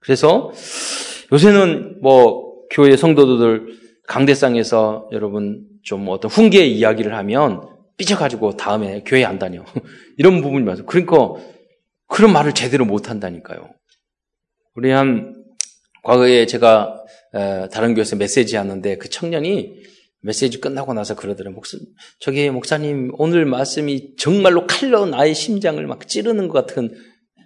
[0.00, 0.52] 그래서
[1.32, 9.38] 요새는 뭐 교회 성도들 강대상에서 여러분 좀 어떤 훈계 이야기를 하면 삐져가지고 다음에 교회 안
[9.38, 9.64] 다녀.
[10.18, 10.86] 이런 부분이 많아요.
[10.86, 11.34] 그러니까
[12.08, 13.70] 그런 말을 제대로 못 한다니까요.
[14.74, 15.44] 우리 한
[16.02, 17.02] 과거에 제가
[17.72, 19.74] 다른 교회에서 메시지 하는데 그 청년이
[20.20, 21.54] 메시지 끝나고 나서 그러더래요.
[21.54, 21.78] 목사,
[22.20, 26.94] 저기 목사님 오늘 말씀이 정말로 칼로 나의 심장을 막 찌르는 것 같은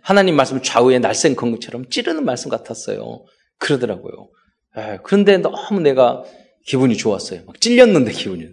[0.02, 3.24] 하나님 말씀 좌우에 날쌘 건것처럼 찌르는 말씀 같았어요.
[3.58, 4.30] 그러더라고요.
[4.76, 6.24] 에, 그런데 너무 내가
[6.66, 7.42] 기분이 좋았어요.
[7.46, 8.48] 막 찔렸는데 기분이.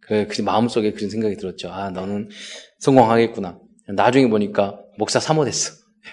[0.00, 1.70] 그, 그 마음속에 그런 생각이 들었죠.
[1.70, 2.28] 아, 너는
[2.80, 3.58] 성공하겠구나.
[3.94, 5.72] 나중에 보니까 목사 사모 됐어.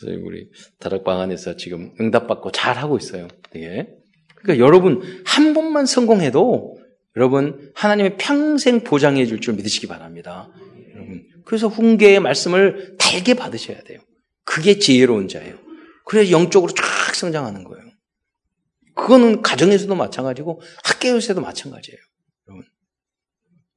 [0.00, 0.48] 그래서 우리
[0.80, 3.28] 다락방 안에서 지금 응답받고 잘 하고 있어요.
[3.50, 3.88] 되게.
[4.36, 6.76] 그러니까 여러분 한 번만 성공해도
[7.16, 10.48] 여러분 하나님의 평생 보장해 줄 줄 믿으시기 바랍니다.
[10.94, 13.98] 여러분 그래서 훈계의 말씀을 달게 받으셔야 돼요.
[14.44, 15.56] 그게 지혜로운 자예요.
[16.04, 17.84] 그래야 영적으로 쫙 성장하는 거예요.
[18.98, 21.98] 그거는 가정에서도 마찬가지고 학교에서도 마찬가지예요.
[22.48, 22.64] 여러분.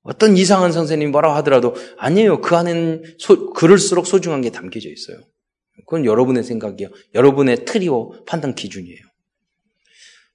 [0.02, 2.42] 어떤 이상한 선생님이 뭐라고 하더라도 아니에요.
[2.42, 5.18] 그 안에는 소, 그럴수록 소중한 게 담겨져 있어요.
[5.86, 6.90] 그건 여러분의 생각이요.
[7.14, 9.11] 여러분의 트리오 판단 기준이에요.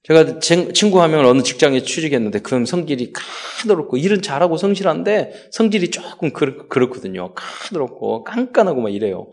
[0.07, 6.33] 제가 친구 한 명을 어느 직장에 취직했는데 그럼 성질이 까다롭고 일은 잘하고 성실한데 성질이 조금
[6.33, 9.33] 그렇, 거든요 까다롭고 깐깐하고 막 이래요.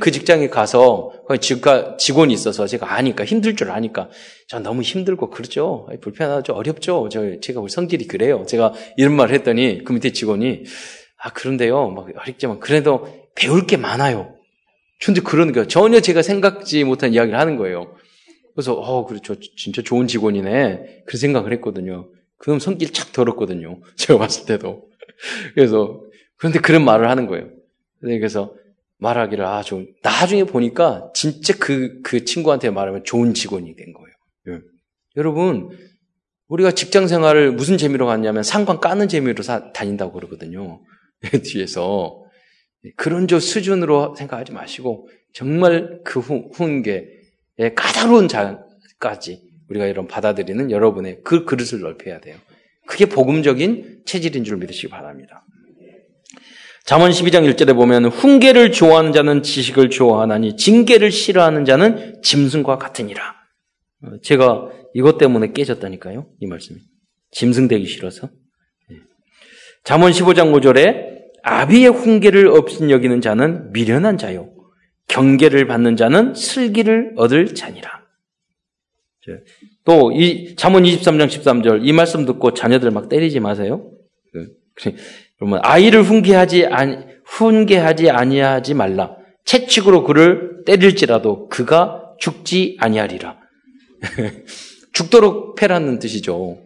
[0.00, 1.12] 그 직장에 가서
[1.98, 4.08] 직원이 있어서 제가 아니까 힘들 줄 아니까
[4.48, 5.86] 저 너무 힘들고 그렇죠.
[6.00, 6.52] 불편하죠.
[6.52, 7.08] 어렵죠.
[7.12, 8.44] 저 제가 성질이 그래요.
[8.48, 10.64] 제가 이런 말을 했더니 그 밑에 직원이
[11.22, 11.90] 아 그런데요.
[11.90, 14.34] 막 어렵지만 그래도 배울 게 많아요.
[15.00, 17.94] 근데 그러니까 전혀 제가 생각지 못한 이야기를 하는 거예요.
[18.58, 22.10] 그래서 어 그렇죠 진짜 좋은 직원이네 그 생각을 했거든요.
[22.38, 23.80] 그럼 성질 착 더럽거든요.
[23.94, 24.90] 제가 봤을 때도.
[25.54, 26.02] 그래서
[26.36, 27.50] 그런데 그런 말을 하는 거예요.
[28.00, 28.52] 그래서
[28.96, 34.58] 말하기를 아좀 나중에 보니까 진짜 그그 그 친구한테 말하면 좋은 직원이 된 거예요.
[34.58, 34.62] 예.
[35.16, 35.70] 여러분
[36.48, 40.80] 우리가 직장 생활을 무슨 재미로 갔냐면 상관 까는 재미로 사, 다닌다고 그러거든요.
[41.44, 42.24] 뒤에서
[42.96, 47.17] 그런 저 수준으로 생각하지 마시고 정말 그 후, 훈계 예,
[47.74, 52.36] 까다로운 자까지 우리가 이런 받아들이는 여러분의 그 그릇을 넓혀야 돼요.
[52.86, 55.44] 그게 복음적인 체질인 줄 믿으시기 바랍니다.
[56.84, 63.34] 잠언 12장 1절에 보면 훈계를 좋아하는 자는 지식을 좋아하나니 징계를 싫어하는 자는 짐승과 같으니라.
[64.04, 66.26] 어, 제가 이것 때문에 깨졌다니까요.
[66.40, 66.80] 이 말씀이.
[67.32, 68.30] 짐승되기 싫어서.
[68.90, 68.96] 예.
[69.84, 74.50] 잠언 15장 5절에 아비의 훈계를 없인 여기는 자는 미련한 자요.
[75.08, 77.98] 경계를 받는 자는 슬기를 얻을 자니라.
[79.84, 83.90] 또, 이, 잠언 23장 13절, 이 말씀 듣고 자녀들 막 때리지 마세요.
[85.38, 89.16] 그러면, 아이를 훈계하지, 아니, 훈계하지 아니하지 말라.
[89.44, 93.38] 채찍으로 그를 때릴지라도 그가 죽지 아니하리라.
[94.92, 96.58] 죽도록 패라는 뜻이죠.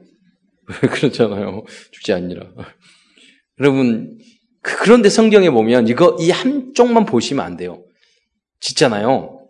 [0.66, 1.64] 그렇잖아요.
[1.92, 2.46] 죽지 아니라.
[3.60, 4.18] 여러분,
[4.62, 7.81] 그, 그런데 성경에 보면 이거, 이 한쪽만 보시면 안 돼요.
[8.62, 9.40] 짓잖아요.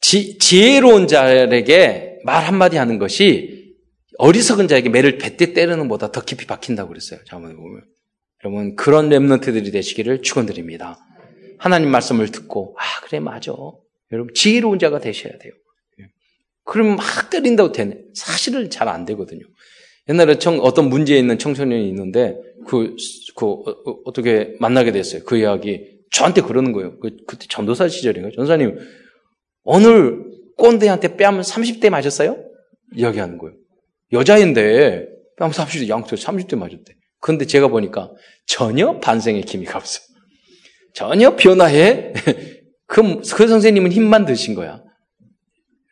[0.00, 3.74] 지, 지혜로운 자에게 말 한마디 하는 것이
[4.18, 7.20] 어리석은 자에게 매를 배때 때리는 것보다 더 깊이 박힌다고 그랬어요.
[7.26, 7.82] 자문에 보면.
[8.44, 10.98] 여러분, 그런 랩런트들이 되시기를 축원드립니다.
[11.58, 13.52] 하나님 말씀을 듣고, 아, 그래, 맞아.
[14.10, 15.52] 여러분, 지혜로운 자가 되셔야 돼요.
[16.00, 16.06] 예.
[16.64, 17.96] 그럼 막 때린다고 되네.
[18.14, 19.42] 사실은 잘 안 되거든요.
[20.08, 22.96] 옛날에 청, 어떤 문제에 있는 청소년이 있는데, 그,
[23.36, 25.22] 그, 어, 떻게 만나게 됐어요.
[25.24, 26.01] 그 이야기.
[26.12, 26.98] 저한테 그러는 거예요.
[26.98, 28.32] 그, 그때 전도사 시절인가요?
[28.32, 28.78] 전사님,
[29.64, 30.24] 오늘
[30.56, 32.44] 꼰대한테 뺨 30대 맞았어요?
[32.94, 33.56] 이야기하는 거예요.
[34.12, 36.94] 여자인데 뺨 30대, 양쪽 30대 맞았대.
[37.20, 38.12] 그런데 제가 보니까
[38.46, 40.04] 전혀 반성의 기미가 없어요.
[40.94, 42.12] 전혀 변화해.
[42.86, 44.82] 그, 그 선생님은 힘만 드신 거야.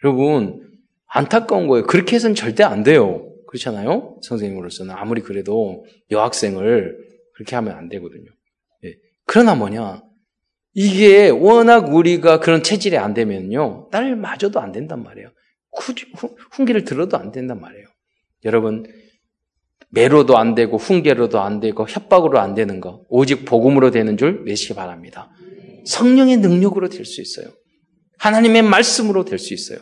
[0.04, 0.60] 여러분,
[1.06, 1.86] 안타까운 거예요.
[1.86, 3.26] 그렇게 해서는 절대 안 돼요.
[3.46, 4.18] 그렇잖아요?
[4.22, 4.94] 선생님으로서는.
[4.94, 6.96] 아무리 그래도 여학생을
[7.34, 8.30] 그렇게 하면 안 되거든요.
[8.84, 8.94] 예.
[9.24, 10.02] 그러나 뭐냐.
[10.72, 13.88] 이게 워낙 우리가 그런 체질이 안 되면요.
[13.90, 15.30] 딸 마저도 안 된단 말이에요.
[16.52, 17.86] 훈계를 들어도 안 된단 말이에요.
[18.44, 18.84] 여러분,
[19.90, 24.74] 매로도 안 되고, 훈계로도 안 되고, 협박으로 안 되는 거, 오직 복음으로 되는 줄 내시기
[24.74, 25.30] 바랍니다.
[25.86, 27.52] 성령의 능력으로 될 수 있어요.
[28.18, 29.80] 하나님의 말씀으로 될 수 있어요.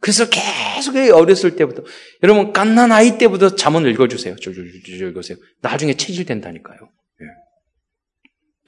[0.00, 1.82] 그래서 계속 어렸을 때부터,
[2.22, 4.36] 여러분, 갓난 아이 때부터 잠언을 읽어주세요.
[4.36, 5.36] 줄줄줄 읽으세요.
[5.60, 6.78] 나중에 체질 된다니까요.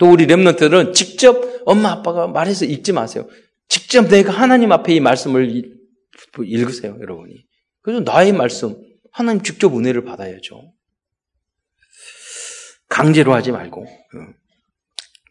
[0.03, 3.29] 또 우리 랩런트들은 직접 엄마 아빠가 말해서 읽지 마세요.
[3.69, 5.79] 직접 내가 하나님 앞에 이 말씀을
[6.43, 7.45] 읽으세요, 여러분이.
[7.83, 8.75] 그래서 나의 말씀,
[9.13, 10.73] 하나님 직접 은혜를 받아야죠.
[12.89, 13.87] 강제로 하지 말고.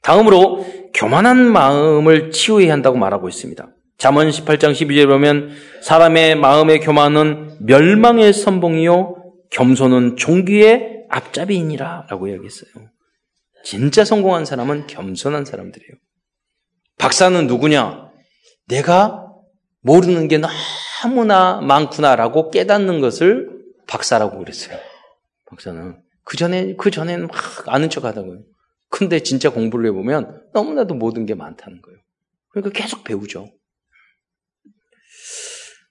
[0.03, 3.75] 다음으로 교만한 마음을 치유해야 한다고 말하고 있습니다.
[3.97, 5.51] 잠언 18장 12절에 보면
[5.83, 12.90] 사람의 마음의 교만은 멸망의 선봉이요 겸손은 종기의 앞잡이이니라 라고 이야기했어요.
[13.63, 15.93] 진짜 성공한 사람은 겸손한 사람들이에요.
[16.97, 18.11] 박사는 누구냐?
[18.67, 19.25] 내가
[19.81, 20.39] 모르는 게
[21.03, 23.49] 너무나 많구나라고 깨닫는 것을
[23.87, 24.77] 박사라고 그랬어요.
[25.47, 25.99] 박사는.
[26.23, 27.35] 그 전에, 그 전에는 막
[27.67, 28.43] 아는 척 하다고요.
[28.89, 31.99] 근데 진짜 공부를 해보면 너무나도 모든 게 많다는 거예요.
[32.49, 33.49] 그러니까 계속 배우죠.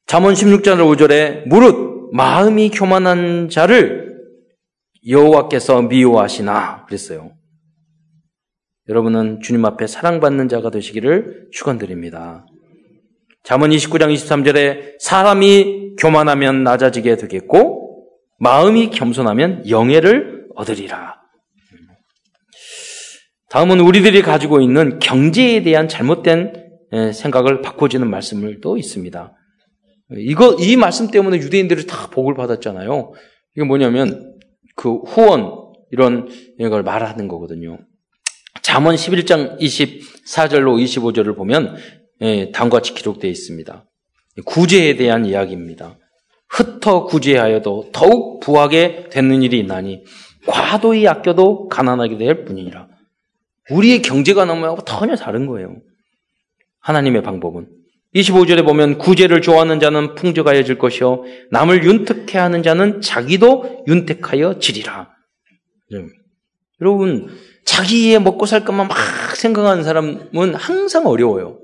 [0.07, 4.19] 잠언 16장 5절에 무릇 마음이 교만한 자를
[5.09, 7.33] 여호와께서 미워하시나 그랬어요.
[8.91, 12.45] 여러분은 주님 앞에 사랑받는 자가 되시기를 축원드립니다.
[13.45, 18.09] 잠언 29장 23절에 사람이 교만하면 낮아지게 되겠고
[18.41, 21.21] 마음이 겸손하면 영예를 얻으리라.
[23.49, 26.53] 다음은 우리들이 가지고 있는 경제에 대한 잘못된
[27.15, 29.37] 생각을 바꿔주는 말씀을 또 있습니다.
[30.17, 33.13] 이거 이 말씀 때문에 유대인들이 다 복을 받았잖아요.
[33.55, 34.37] 이게 뭐냐면
[34.75, 35.53] 그 후원
[35.93, 37.79] 이런 걸 말하는 거거든요.
[38.63, 41.77] 잠언 11장 24절로 25절을 보면
[42.23, 43.85] 예, 다음과 같이 기록되어 있습니다.
[44.45, 45.97] 구제에 대한 이야기입니다.
[46.49, 50.05] 흩어 구제하여도 더욱 부하게 되는 일이 있나니
[50.47, 52.89] 과도히 아껴도 가난하게 될 뿐이니라.
[53.71, 55.77] 우리의 경제가 너무하고 전혀 다른 거예요.
[56.81, 57.69] 하나님의 방법은
[58.15, 65.11] 25절에 보면 구제를 좋아하는 자는 풍족하여 질 것이요 남을 윤택해 하는 자는 자기도 윤택하여 지리라.
[66.81, 67.29] 여러분
[67.65, 68.97] 자기의 먹고 살 것만 막
[69.37, 71.59] 생각하는 사람은 항상 어려워요.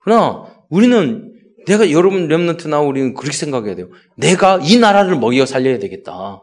[0.00, 1.32] 그러나 우리는
[1.66, 3.88] 내가 여러분 렘넌트 나 우리는 그렇게 생각해야 돼요.
[4.16, 6.42] 내가 이 나라를 먹여 살려야 되겠다.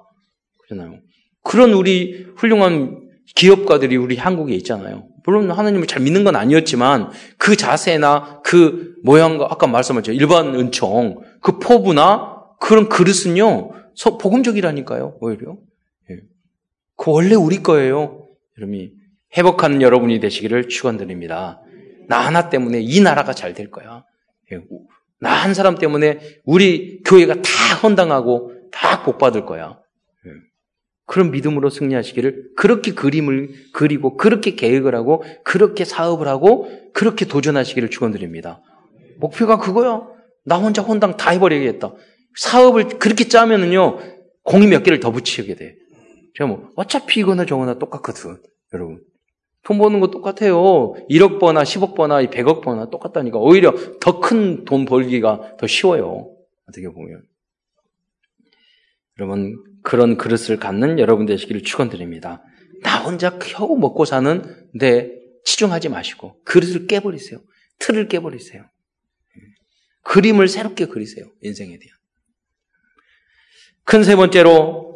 [0.67, 0.99] 그러나요?
[1.43, 3.01] 그런 우리 훌륭한
[3.35, 5.07] 기업가들이 우리 한국에 있잖아요.
[5.23, 10.11] 물론 하나님을 잘 믿는 건 아니었지만 그 자세나 그 모양과 아까 말씀하셨죠.
[10.11, 13.71] 일반 은총, 그 포부나 그런 그릇은요.
[14.19, 15.17] 복음적이라니까요.
[15.21, 15.57] 오히려.
[16.99, 17.03] 예.
[17.03, 18.27] 그 원래 우리 거예요.
[18.57, 18.91] 여러분이
[19.37, 21.61] 회복하는 여러분이 되시기를 축원드립니다.
[22.07, 24.05] 나 하나 때문에 이 나라가 잘 될 거야.
[24.51, 24.61] 예.
[25.19, 29.79] 나한 사람 때문에 우리 교회가 다 헌당하고 다 복받을 거야.
[31.07, 38.61] 그런 믿음으로 승리하시기를 그렇게 그림을 그리고 그렇게 계획을 하고 그렇게 사업을 하고 그렇게 도전하시기를 축원드립니다.
[39.19, 40.07] 목표가 그거야.
[40.45, 41.93] 나 혼자 혼당 다 해버리겠다.
[42.37, 43.99] 사업을 그렇게 짜면은요
[44.43, 45.75] 공이 몇 개를 더 붙이게 돼.
[46.37, 48.41] 제가 뭐 어차피 이거나 저거나 똑같거든,
[48.73, 49.01] 여러분.
[49.63, 50.93] 돈 버는 거 똑같아요.
[51.09, 53.39] 1억 버나 10억 버나 100억 버나 똑같다니까.
[53.39, 56.31] 오히려 더 큰 돈 벌기가 더 쉬워요.
[56.69, 57.23] 어떻게 보면.
[59.19, 62.43] 여러분, 그런 그릇을 갖는 여러분 되시기를 축원드립니다.
[62.83, 67.39] 나 혼자 겨우 먹고 사는데 치중하지 마시고 그릇을 깨버리세요.
[67.79, 68.63] 틀을 깨버리세요.
[70.03, 71.25] 그림을 새롭게 그리세요.
[71.41, 71.97] 인생에 대한.
[73.85, 74.94] 큰 세 번째로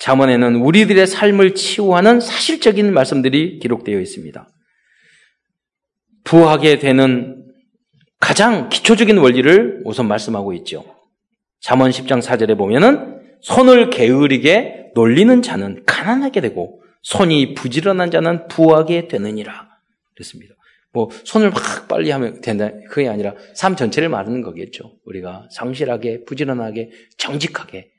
[0.00, 4.48] 잠언에는 우리들의 삶을 치유하는 사실적인 말씀들이 기록되어 있습니다.
[6.24, 7.46] 부하게 되는
[8.18, 10.84] 가장 기초적인 원리를 우선 말씀하고 있죠.
[11.60, 19.68] 잠언 10장 4절에 보면은 손을 게으르게 놀리는 자는 가난하게 되고 손이 부지런한 자는 부하게 되느니라.
[20.14, 20.54] 그랬습니다.
[20.92, 22.70] 뭐 손을 막 빨리 하면 된다.
[22.88, 24.98] 그게 아니라 삶 전체를 말하는 거겠죠.
[25.04, 27.90] 우리가 성실하게, 부지런하게, 정직하게.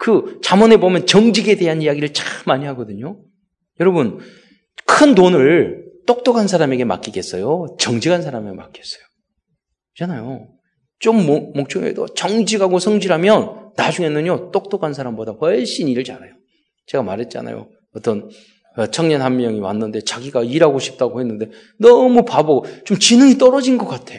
[0.00, 3.22] 그 잠언에 보면 정직에 대한 이야기를 참 많이 하거든요.
[3.80, 4.18] 여러분
[4.86, 7.76] 큰 돈을 똑똑한 사람에게 맡기겠어요?
[7.78, 9.02] 정직한 사람에게 맡겼어요.
[9.92, 10.48] 그잖아요.
[11.00, 16.32] 좀 멍청해도 정직하고 성실하면 나중에는요, 똑똑한 사람보다 훨씬 일을 잘해요.
[16.86, 17.68] 제가 말했잖아요.
[17.94, 18.30] 어떤
[18.92, 24.14] 청년 한 명이 왔는데 자기가 일하고 싶다고 했는데 너무 바보, 좀 지능이 떨어진 것 같아.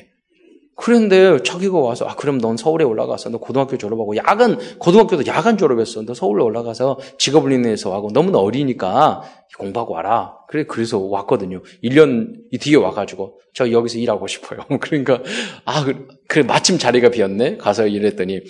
[0.76, 6.02] 그런데 자기가 와서 아 그럼 넌 서울에 올라가서 너 고등학교 졸업하고 야간 고등학교도 야간 졸업했어.
[6.04, 9.22] 너 서울에 올라가서 직업훈련에서 하고 너무나 어리니까
[9.60, 10.38] 공부하고 와라.
[10.48, 11.62] 그래 그래서 왔거든요.
[11.84, 14.62] 1년 뒤에 와가지고 저 여기서 일하고 싶어요.
[14.82, 15.22] 그러니까
[15.66, 15.86] 아
[16.28, 17.58] 그래 마침 자리가 비었네.
[17.58, 18.42] 가서 일했더니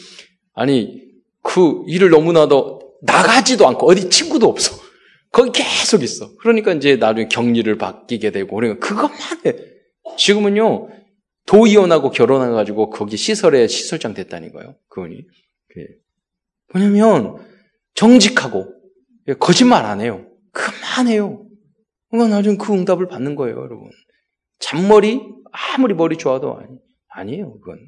[0.53, 1.01] 아니,
[1.41, 4.75] 그 일을 너무나도 나가지도 않고 어디 친구도 없어.
[5.31, 6.35] 거기 계속 있어.
[6.37, 9.55] 그러니까 이제 나중에 격리를 바뀌게 되고, 그러니까 그것만 해.
[10.17, 10.89] 지금은요,
[11.51, 14.75] 도의원하고 결혼해가지고 거기 시설에 시설장 됐다는 거예요.
[14.87, 15.25] 그분이.
[16.71, 17.45] 뭐냐면,
[17.93, 18.73] 정직하고,
[19.37, 20.25] 거짓말 안 해요.
[20.53, 21.45] 그만해요.
[22.09, 23.89] 그러니까 나중에 그 응답을 받는 거예요, 여러분.
[24.59, 25.19] 잔머리,
[25.51, 26.69] 아무리 머리 좋아도 아니,
[27.09, 27.79] 아니에요, 그건.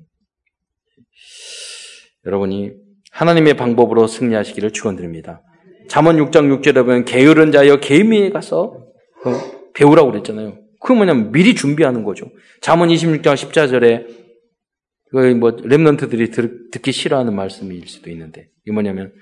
[2.25, 2.73] 여러분이
[3.11, 5.41] 하나님의 방법으로 승리하시기를 축원드립니다.
[5.87, 8.75] 잠언 6장 6절에 보면 게으른 자여 개미에 가서
[9.25, 10.62] 어, 배우라고 그랬잖아요.
[10.83, 12.29] 그게 뭐냐면 미리 준비하는 거죠.
[12.61, 14.23] 잠언 26장 14절에
[15.11, 19.13] 그뭐 랩런트들이 듣기 싫어하는 말씀일 수도 있는데 이게 뭐냐면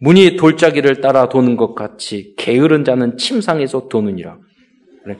[0.00, 4.38] 문이 돌짜기를 따라 도는 것 같이 게으른 자는 침상에서 도느니라.
[5.04, 5.18] 그래.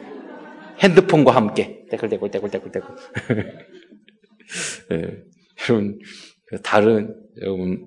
[0.81, 2.89] 핸드폰과 함께 떼글떼글떼글떼글떼글.
[4.91, 4.97] 네,
[5.71, 5.99] 여러분
[6.47, 7.87] 그 다른 여러분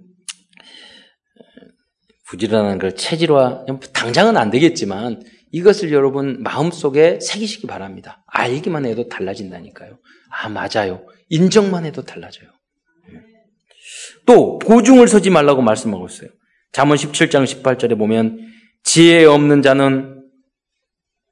[2.27, 8.23] 부지런한 걸 체질화 당장은 안 되겠지만 이것을 여러분 마음속에 새기시기 바랍니다.
[8.27, 9.97] 알기만 해도 달라진다니까요.
[10.29, 11.05] 아 맞아요.
[11.29, 12.49] 인정만 해도 달라져요.
[13.11, 13.21] 예.
[14.25, 16.29] 또 보증을 서지 말라고 말씀하고 있어요.
[16.71, 18.39] 잠언 17장 18절에 보면
[18.83, 20.23] 지혜 없는 자는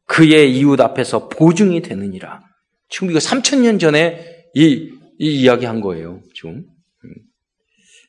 [0.05, 2.41] 그의 이웃 앞에서 보증이 되느니라.
[2.89, 4.89] 지금 이거 3천년 전에 이,
[5.20, 6.22] 이 이야기 한 거예요.
[6.34, 6.63] 지금.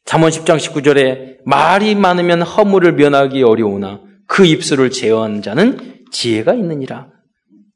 [0.05, 7.11] 잠언 10장 19절에 말이 많으면 허물을 면하기 어려우나 그 입술을 제어하는 자는 지혜가 있느니라.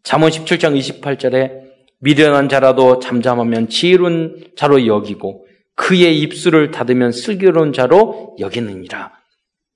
[0.03, 1.63] 잠언 17장 28절에
[2.01, 9.13] 미련한 자라도 잠잠하면 지혜로운 자로 여기고 그의 입술을 닫으면 슬기로운 자로 여기느니라.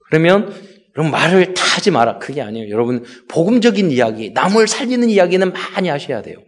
[0.07, 0.53] 그러면
[0.97, 2.19] 여러분 말을 다 하지 마라.
[2.19, 2.71] 그게 아니에요.
[2.71, 6.39] 여러분 복음적인 이야기, 남을 살리는 이야기는 많이 하셔야 돼요.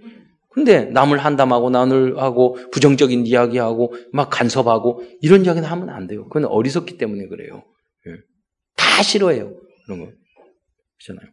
[0.51, 6.25] 근데 남을 한담하고 남을 하고 부정적인 이야기하고 막 간섭하고 이런 이야기는 하면 안 돼요.
[6.25, 7.63] 그건 어리석기 때문에 그래요.
[8.07, 8.13] 예.
[8.77, 9.55] 다 싫어해요.
[9.85, 10.11] 그런 거.
[10.99, 11.31] 그렇잖아요.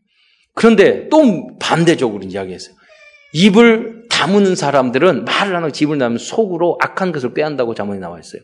[0.55, 2.75] 그런데 또 반대적으로 이야기했어요.
[3.33, 8.41] 입을 다무는 사람들은 말을 안 하고 집을 담으면 속으로 악한 것을 빼한다고 자문이 나와 있어요.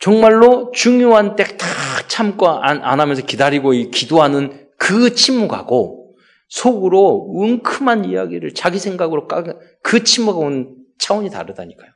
[0.00, 1.66] 정말로 중요한 때다
[2.08, 6.14] 참고 안, 안 하면서 기다리고 기도하는 그 침묵하고
[6.48, 11.90] 속으로 웅큼한 이야기를 자기 생각으로 까그 침묵하고는 차원이 다르다니까요.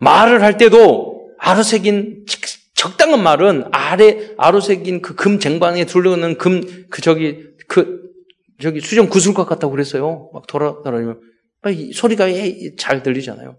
[0.00, 2.26] 말을 할 때도 아로색인
[2.74, 6.60] 적당한 말은 아래 아로색인 그 금 쟁반에 둘러있는 금
[6.90, 8.07] 그 저기 그
[8.60, 10.30] 저기 수정 구슬 것 같다고 그랬어요.
[10.32, 11.20] 막 돌아다니면
[11.94, 12.26] 소리가
[12.76, 13.56] 잘 들리잖아요.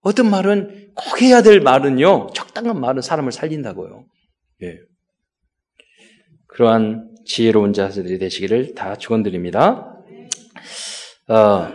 [0.00, 2.28] 어떤 말은 꼭 해야 될 말은요.
[2.34, 4.06] 적당한 말은 사람을 살린다고요.
[4.62, 4.78] 예.
[6.46, 9.94] 그러한 지혜로운 자들이 되시기를 다 축원드립니다.
[11.28, 11.68] 어,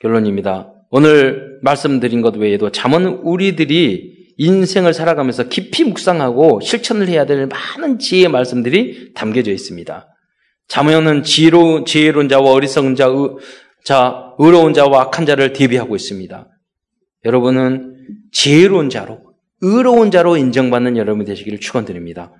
[0.00, 0.72] 결론입니다.
[0.90, 8.28] 오늘 말씀드린 것 외에도 잠언 우리들이 인생을 살아가면서 깊이 묵상하고 실천을 해야 될 많은 지혜의
[8.28, 10.11] 말씀들이 담겨져 있습니다.
[10.68, 13.36] 잠언은 지혜로, 지혜로운 자와 어리석은 자, 의,
[13.84, 16.48] 자, 의로운 자와 악한 자를 대비하고 있습니다.
[17.24, 17.96] 여러분은
[18.32, 19.20] 지혜로운 자로,
[19.60, 22.32] 의로운 자로 인정받는 여러분이 되시기를 축원드립니다.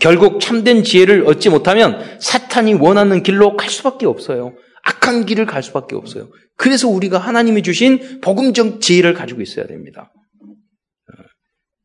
[0.00, 4.54] 결국 참된 지혜를 얻지 못하면 사탄이 원하는 길로 갈 수밖에 없어요.
[4.82, 6.28] 악한 길을 갈 수밖에 없어요.
[6.56, 10.12] 그래서 우리가 하나님이 주신 복음적 지혜를 가지고 있어야 됩니다.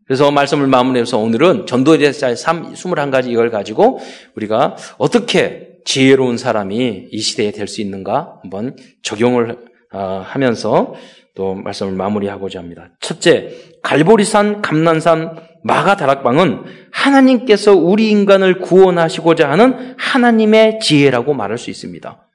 [0.06, 4.00] 그래서 말씀을 마무리해서 오늘은 전도에 대해서 21가지 이걸 가지고
[4.36, 9.58] 우리가 어떻게 지혜로운 사람이 이 시대에 될 수 있는가 한번 적용을
[9.94, 10.94] 어, 하면서
[11.36, 12.90] 또 말씀을 마무리하고자 합니다.
[13.00, 13.52] 첫째,
[13.84, 22.28] 갈보리산, 감난산, 마가 다락방은 하나님께서 우리 인간을 구원하시고자 하는 하나님의 지혜라고 말할 수 있습니다.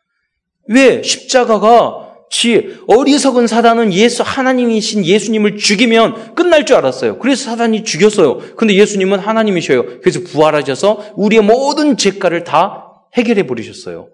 [0.68, 7.18] 왜 십자가가 지 어리석은 사단은 예수 하나님이신 예수님을 죽이면 끝날 줄 알았어요.
[7.18, 8.38] 그래서 사단이 죽였어요.
[8.56, 10.00] 근데 예수님은 하나님이셔요.
[10.00, 12.85] 그래서 부활하셔서 우리의 모든 죄가를 다
[13.16, 14.08] 해결해 버리셨어요.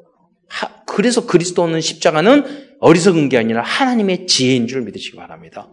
[0.86, 2.44] 그래서 그리스도는 십자가는
[2.80, 5.68] 어리석은 게 아니라 하나님의 지혜인 줄 믿으시기 바랍니다.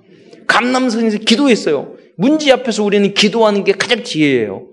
[0.48, 1.96] 감남선에서 기도했어요.
[2.18, 4.68] 문제 앞에서 우리는 기도하는 게 가장 지혜예요.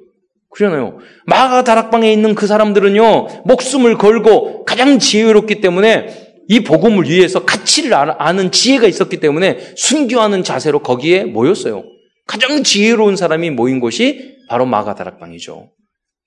[0.50, 0.98] 그러잖아요.
[1.26, 8.52] 마가 다락방에 있는 그 사람들은요, 목숨을 걸고 가장 지혜롭기 때문에 이 복음을 위해서 가치를 아는
[8.52, 11.84] 지혜가 있었기 때문에 순교하는 자세로 거기에 모였어요.
[12.26, 15.70] 가장 지혜로운 사람이 모인 곳이 바로 마가 다락방이죠.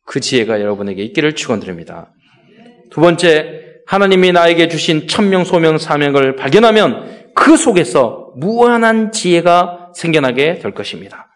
[0.06, 2.14] 그 지혜가 여러분에게 있기를 축원드립니다.
[2.92, 10.74] 두 번째, 하나님이 나에게 주신 천명, 소명, 사명을 발견하면 그 속에서 무한한 지혜가 생겨나게 될
[10.74, 11.28] 것입니다.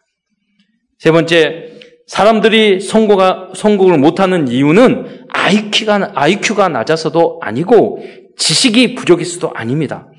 [0.99, 8.03] 세 번째, 사람들이 성공가, 성공을 못하는 이유는 IQ가, IQ가 낮아서도 아니고
[8.37, 10.09] 지식이 부족해서도 아닙니다.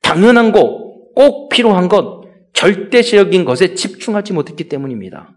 [0.00, 0.60] 당연한 것,
[1.14, 2.22] 꼭 필요한 것,
[2.52, 5.36] 절대적인 것에 집중하지 못했기 때문입니다.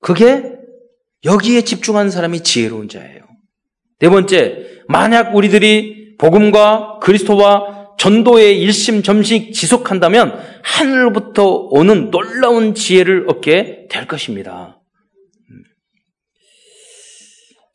[0.00, 0.54] 그게
[1.24, 3.23] 여기에 집중하는 사람이 지혜로운 자예요.
[4.04, 14.06] 네 번째, 만약 우리들이 복음과 그리스도와 전도의 일심점식 지속한다면 하늘로부터 오는 놀라운 지혜를 얻게 될
[14.06, 14.78] 것입니다.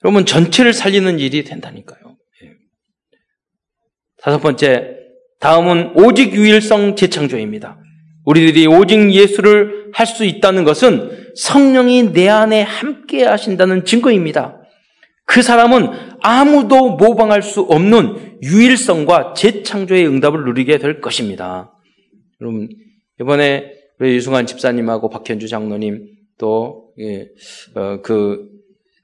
[0.05, 1.99] 여러분 전체를 살리는 일이 된다니까요.
[2.43, 2.51] 예.
[4.21, 4.97] 다섯 번째,
[5.39, 7.79] 다음은 오직 유일성 재창조입니다.
[8.25, 14.58] 우리들이 오직 예수를 할 수 있다는 것은 성령이 내 안에 함께 하신다는 증거입니다.
[15.29, 15.89] 그 사람은
[16.21, 21.71] 아무도 모방할 수 없는 유일성과 재창조의 응답을 누리게 될 것입니다.
[22.41, 22.67] 여러분,
[23.21, 26.07] 이번에 우리 유승환 집사님하고 박현주 장로님
[26.39, 27.29] 또그 예,
[27.75, 28.49] 어, 그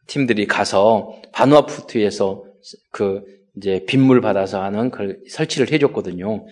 [0.07, 2.43] 팀들이 가서 바누아푸트에서
[2.89, 3.21] 그
[3.57, 6.47] 이제 빗물 받아서 하는 그 설치를 해줬거든요.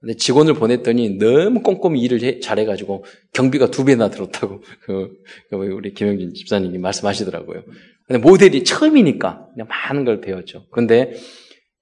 [0.00, 3.04] 근데 직원을 보냈더니 너무 꼼꼼히 일을 해, 잘해가지고
[3.34, 5.10] 경비가 두 배나 들었다고 그,
[5.50, 7.62] 그 우리 김영진 집사님이 말씀하시더라고요.
[8.08, 10.66] 근데 모델이 처음이니까 그냥 많은 걸 배웠죠.
[10.72, 11.12] 그런데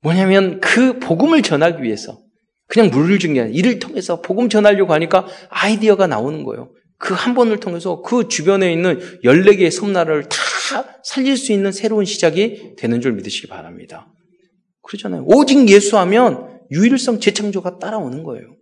[0.03, 2.19] 뭐냐면 그 복음을 전하기 위해서
[2.67, 6.73] 그냥 물을 준 게 아니라 이를 통해서 복음 전하려고 하니까 아이디어가 나오는 거예요.
[6.99, 10.37] 그 한 번을 통해서 그 주변에 있는 14개의 섬나라를 다
[11.05, 14.13] 살릴 수 있는 새로운 시작이 되는 줄 믿으시기 바랍니다.
[14.83, 15.25] 그러잖아요.
[15.27, 18.57] 오직 예수하면 유일성 재창조가 따라오는 거예요.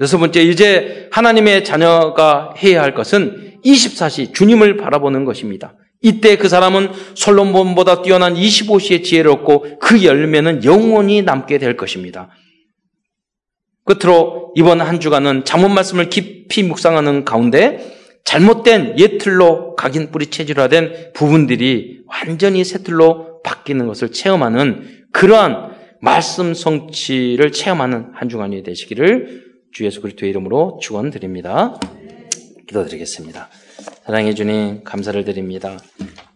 [0.00, 5.77] 여섯 번째, 이제 하나님의 자녀가 해야 할 것은 24시 주님을 바라보는 것입니다.
[6.00, 12.30] 이때 그 사람은 솔로몬보다 뛰어난 25시의 지혜를 얻고 그 열매는 영원히 남게 될 것입니다.
[13.84, 22.00] 끝으로 이번 한 주간은 잠언 말씀을 깊이 묵상하는 가운데 잘못된 옛틀로 각인 뿌리 체질화된 부분들이
[22.06, 30.00] 완전히 새 틀로 바뀌는 것을 체험하는 그러한 말씀 성취를 체험하는 한 주간이 되시기를 주 예수
[30.02, 31.80] 그리스도의 이름으로 축원드립니다.
[32.68, 33.48] 기도드리겠습니다.
[34.04, 35.78] 사랑해 주님 감사를 드립니다.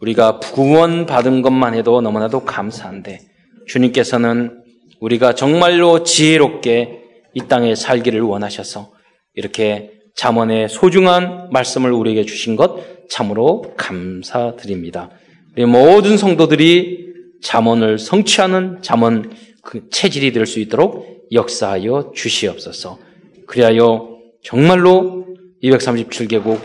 [0.00, 3.20] 우리가 구원 받은 것만 해도 너무나도 감사한데
[3.66, 4.62] 주님께서는
[5.00, 7.00] 우리가 정말로 지혜롭게
[7.34, 8.92] 이 땅에 살기를 원하셔서
[9.34, 15.10] 이렇게 잠언의 소중한 말씀을 우리에게 주신 것 참으로 감사드립니다.
[15.56, 17.12] 우리 모든 성도들이
[17.42, 19.32] 잠언을 성취하는 잠언
[19.62, 22.98] 그 체질이 될 수 있도록 역사하여 주시옵소서.
[23.46, 25.26] 그리하여 정말로
[25.62, 26.60] 237개국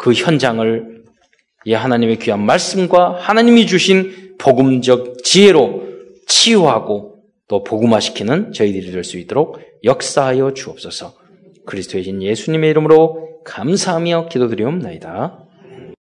[0.00, 1.04] 그 현장을
[1.66, 5.82] 이 하나님의 귀한 말씀과 하나님이 주신 복음적 지혜로
[6.26, 7.16] 치유하고
[7.48, 11.12] 또 복음화시키는 저희들이 될 수 있도록 역사하여 주옵소서.
[11.66, 15.44] 그리스도의 신 예수님의 이름으로 감사하며 기도드리옵나이다.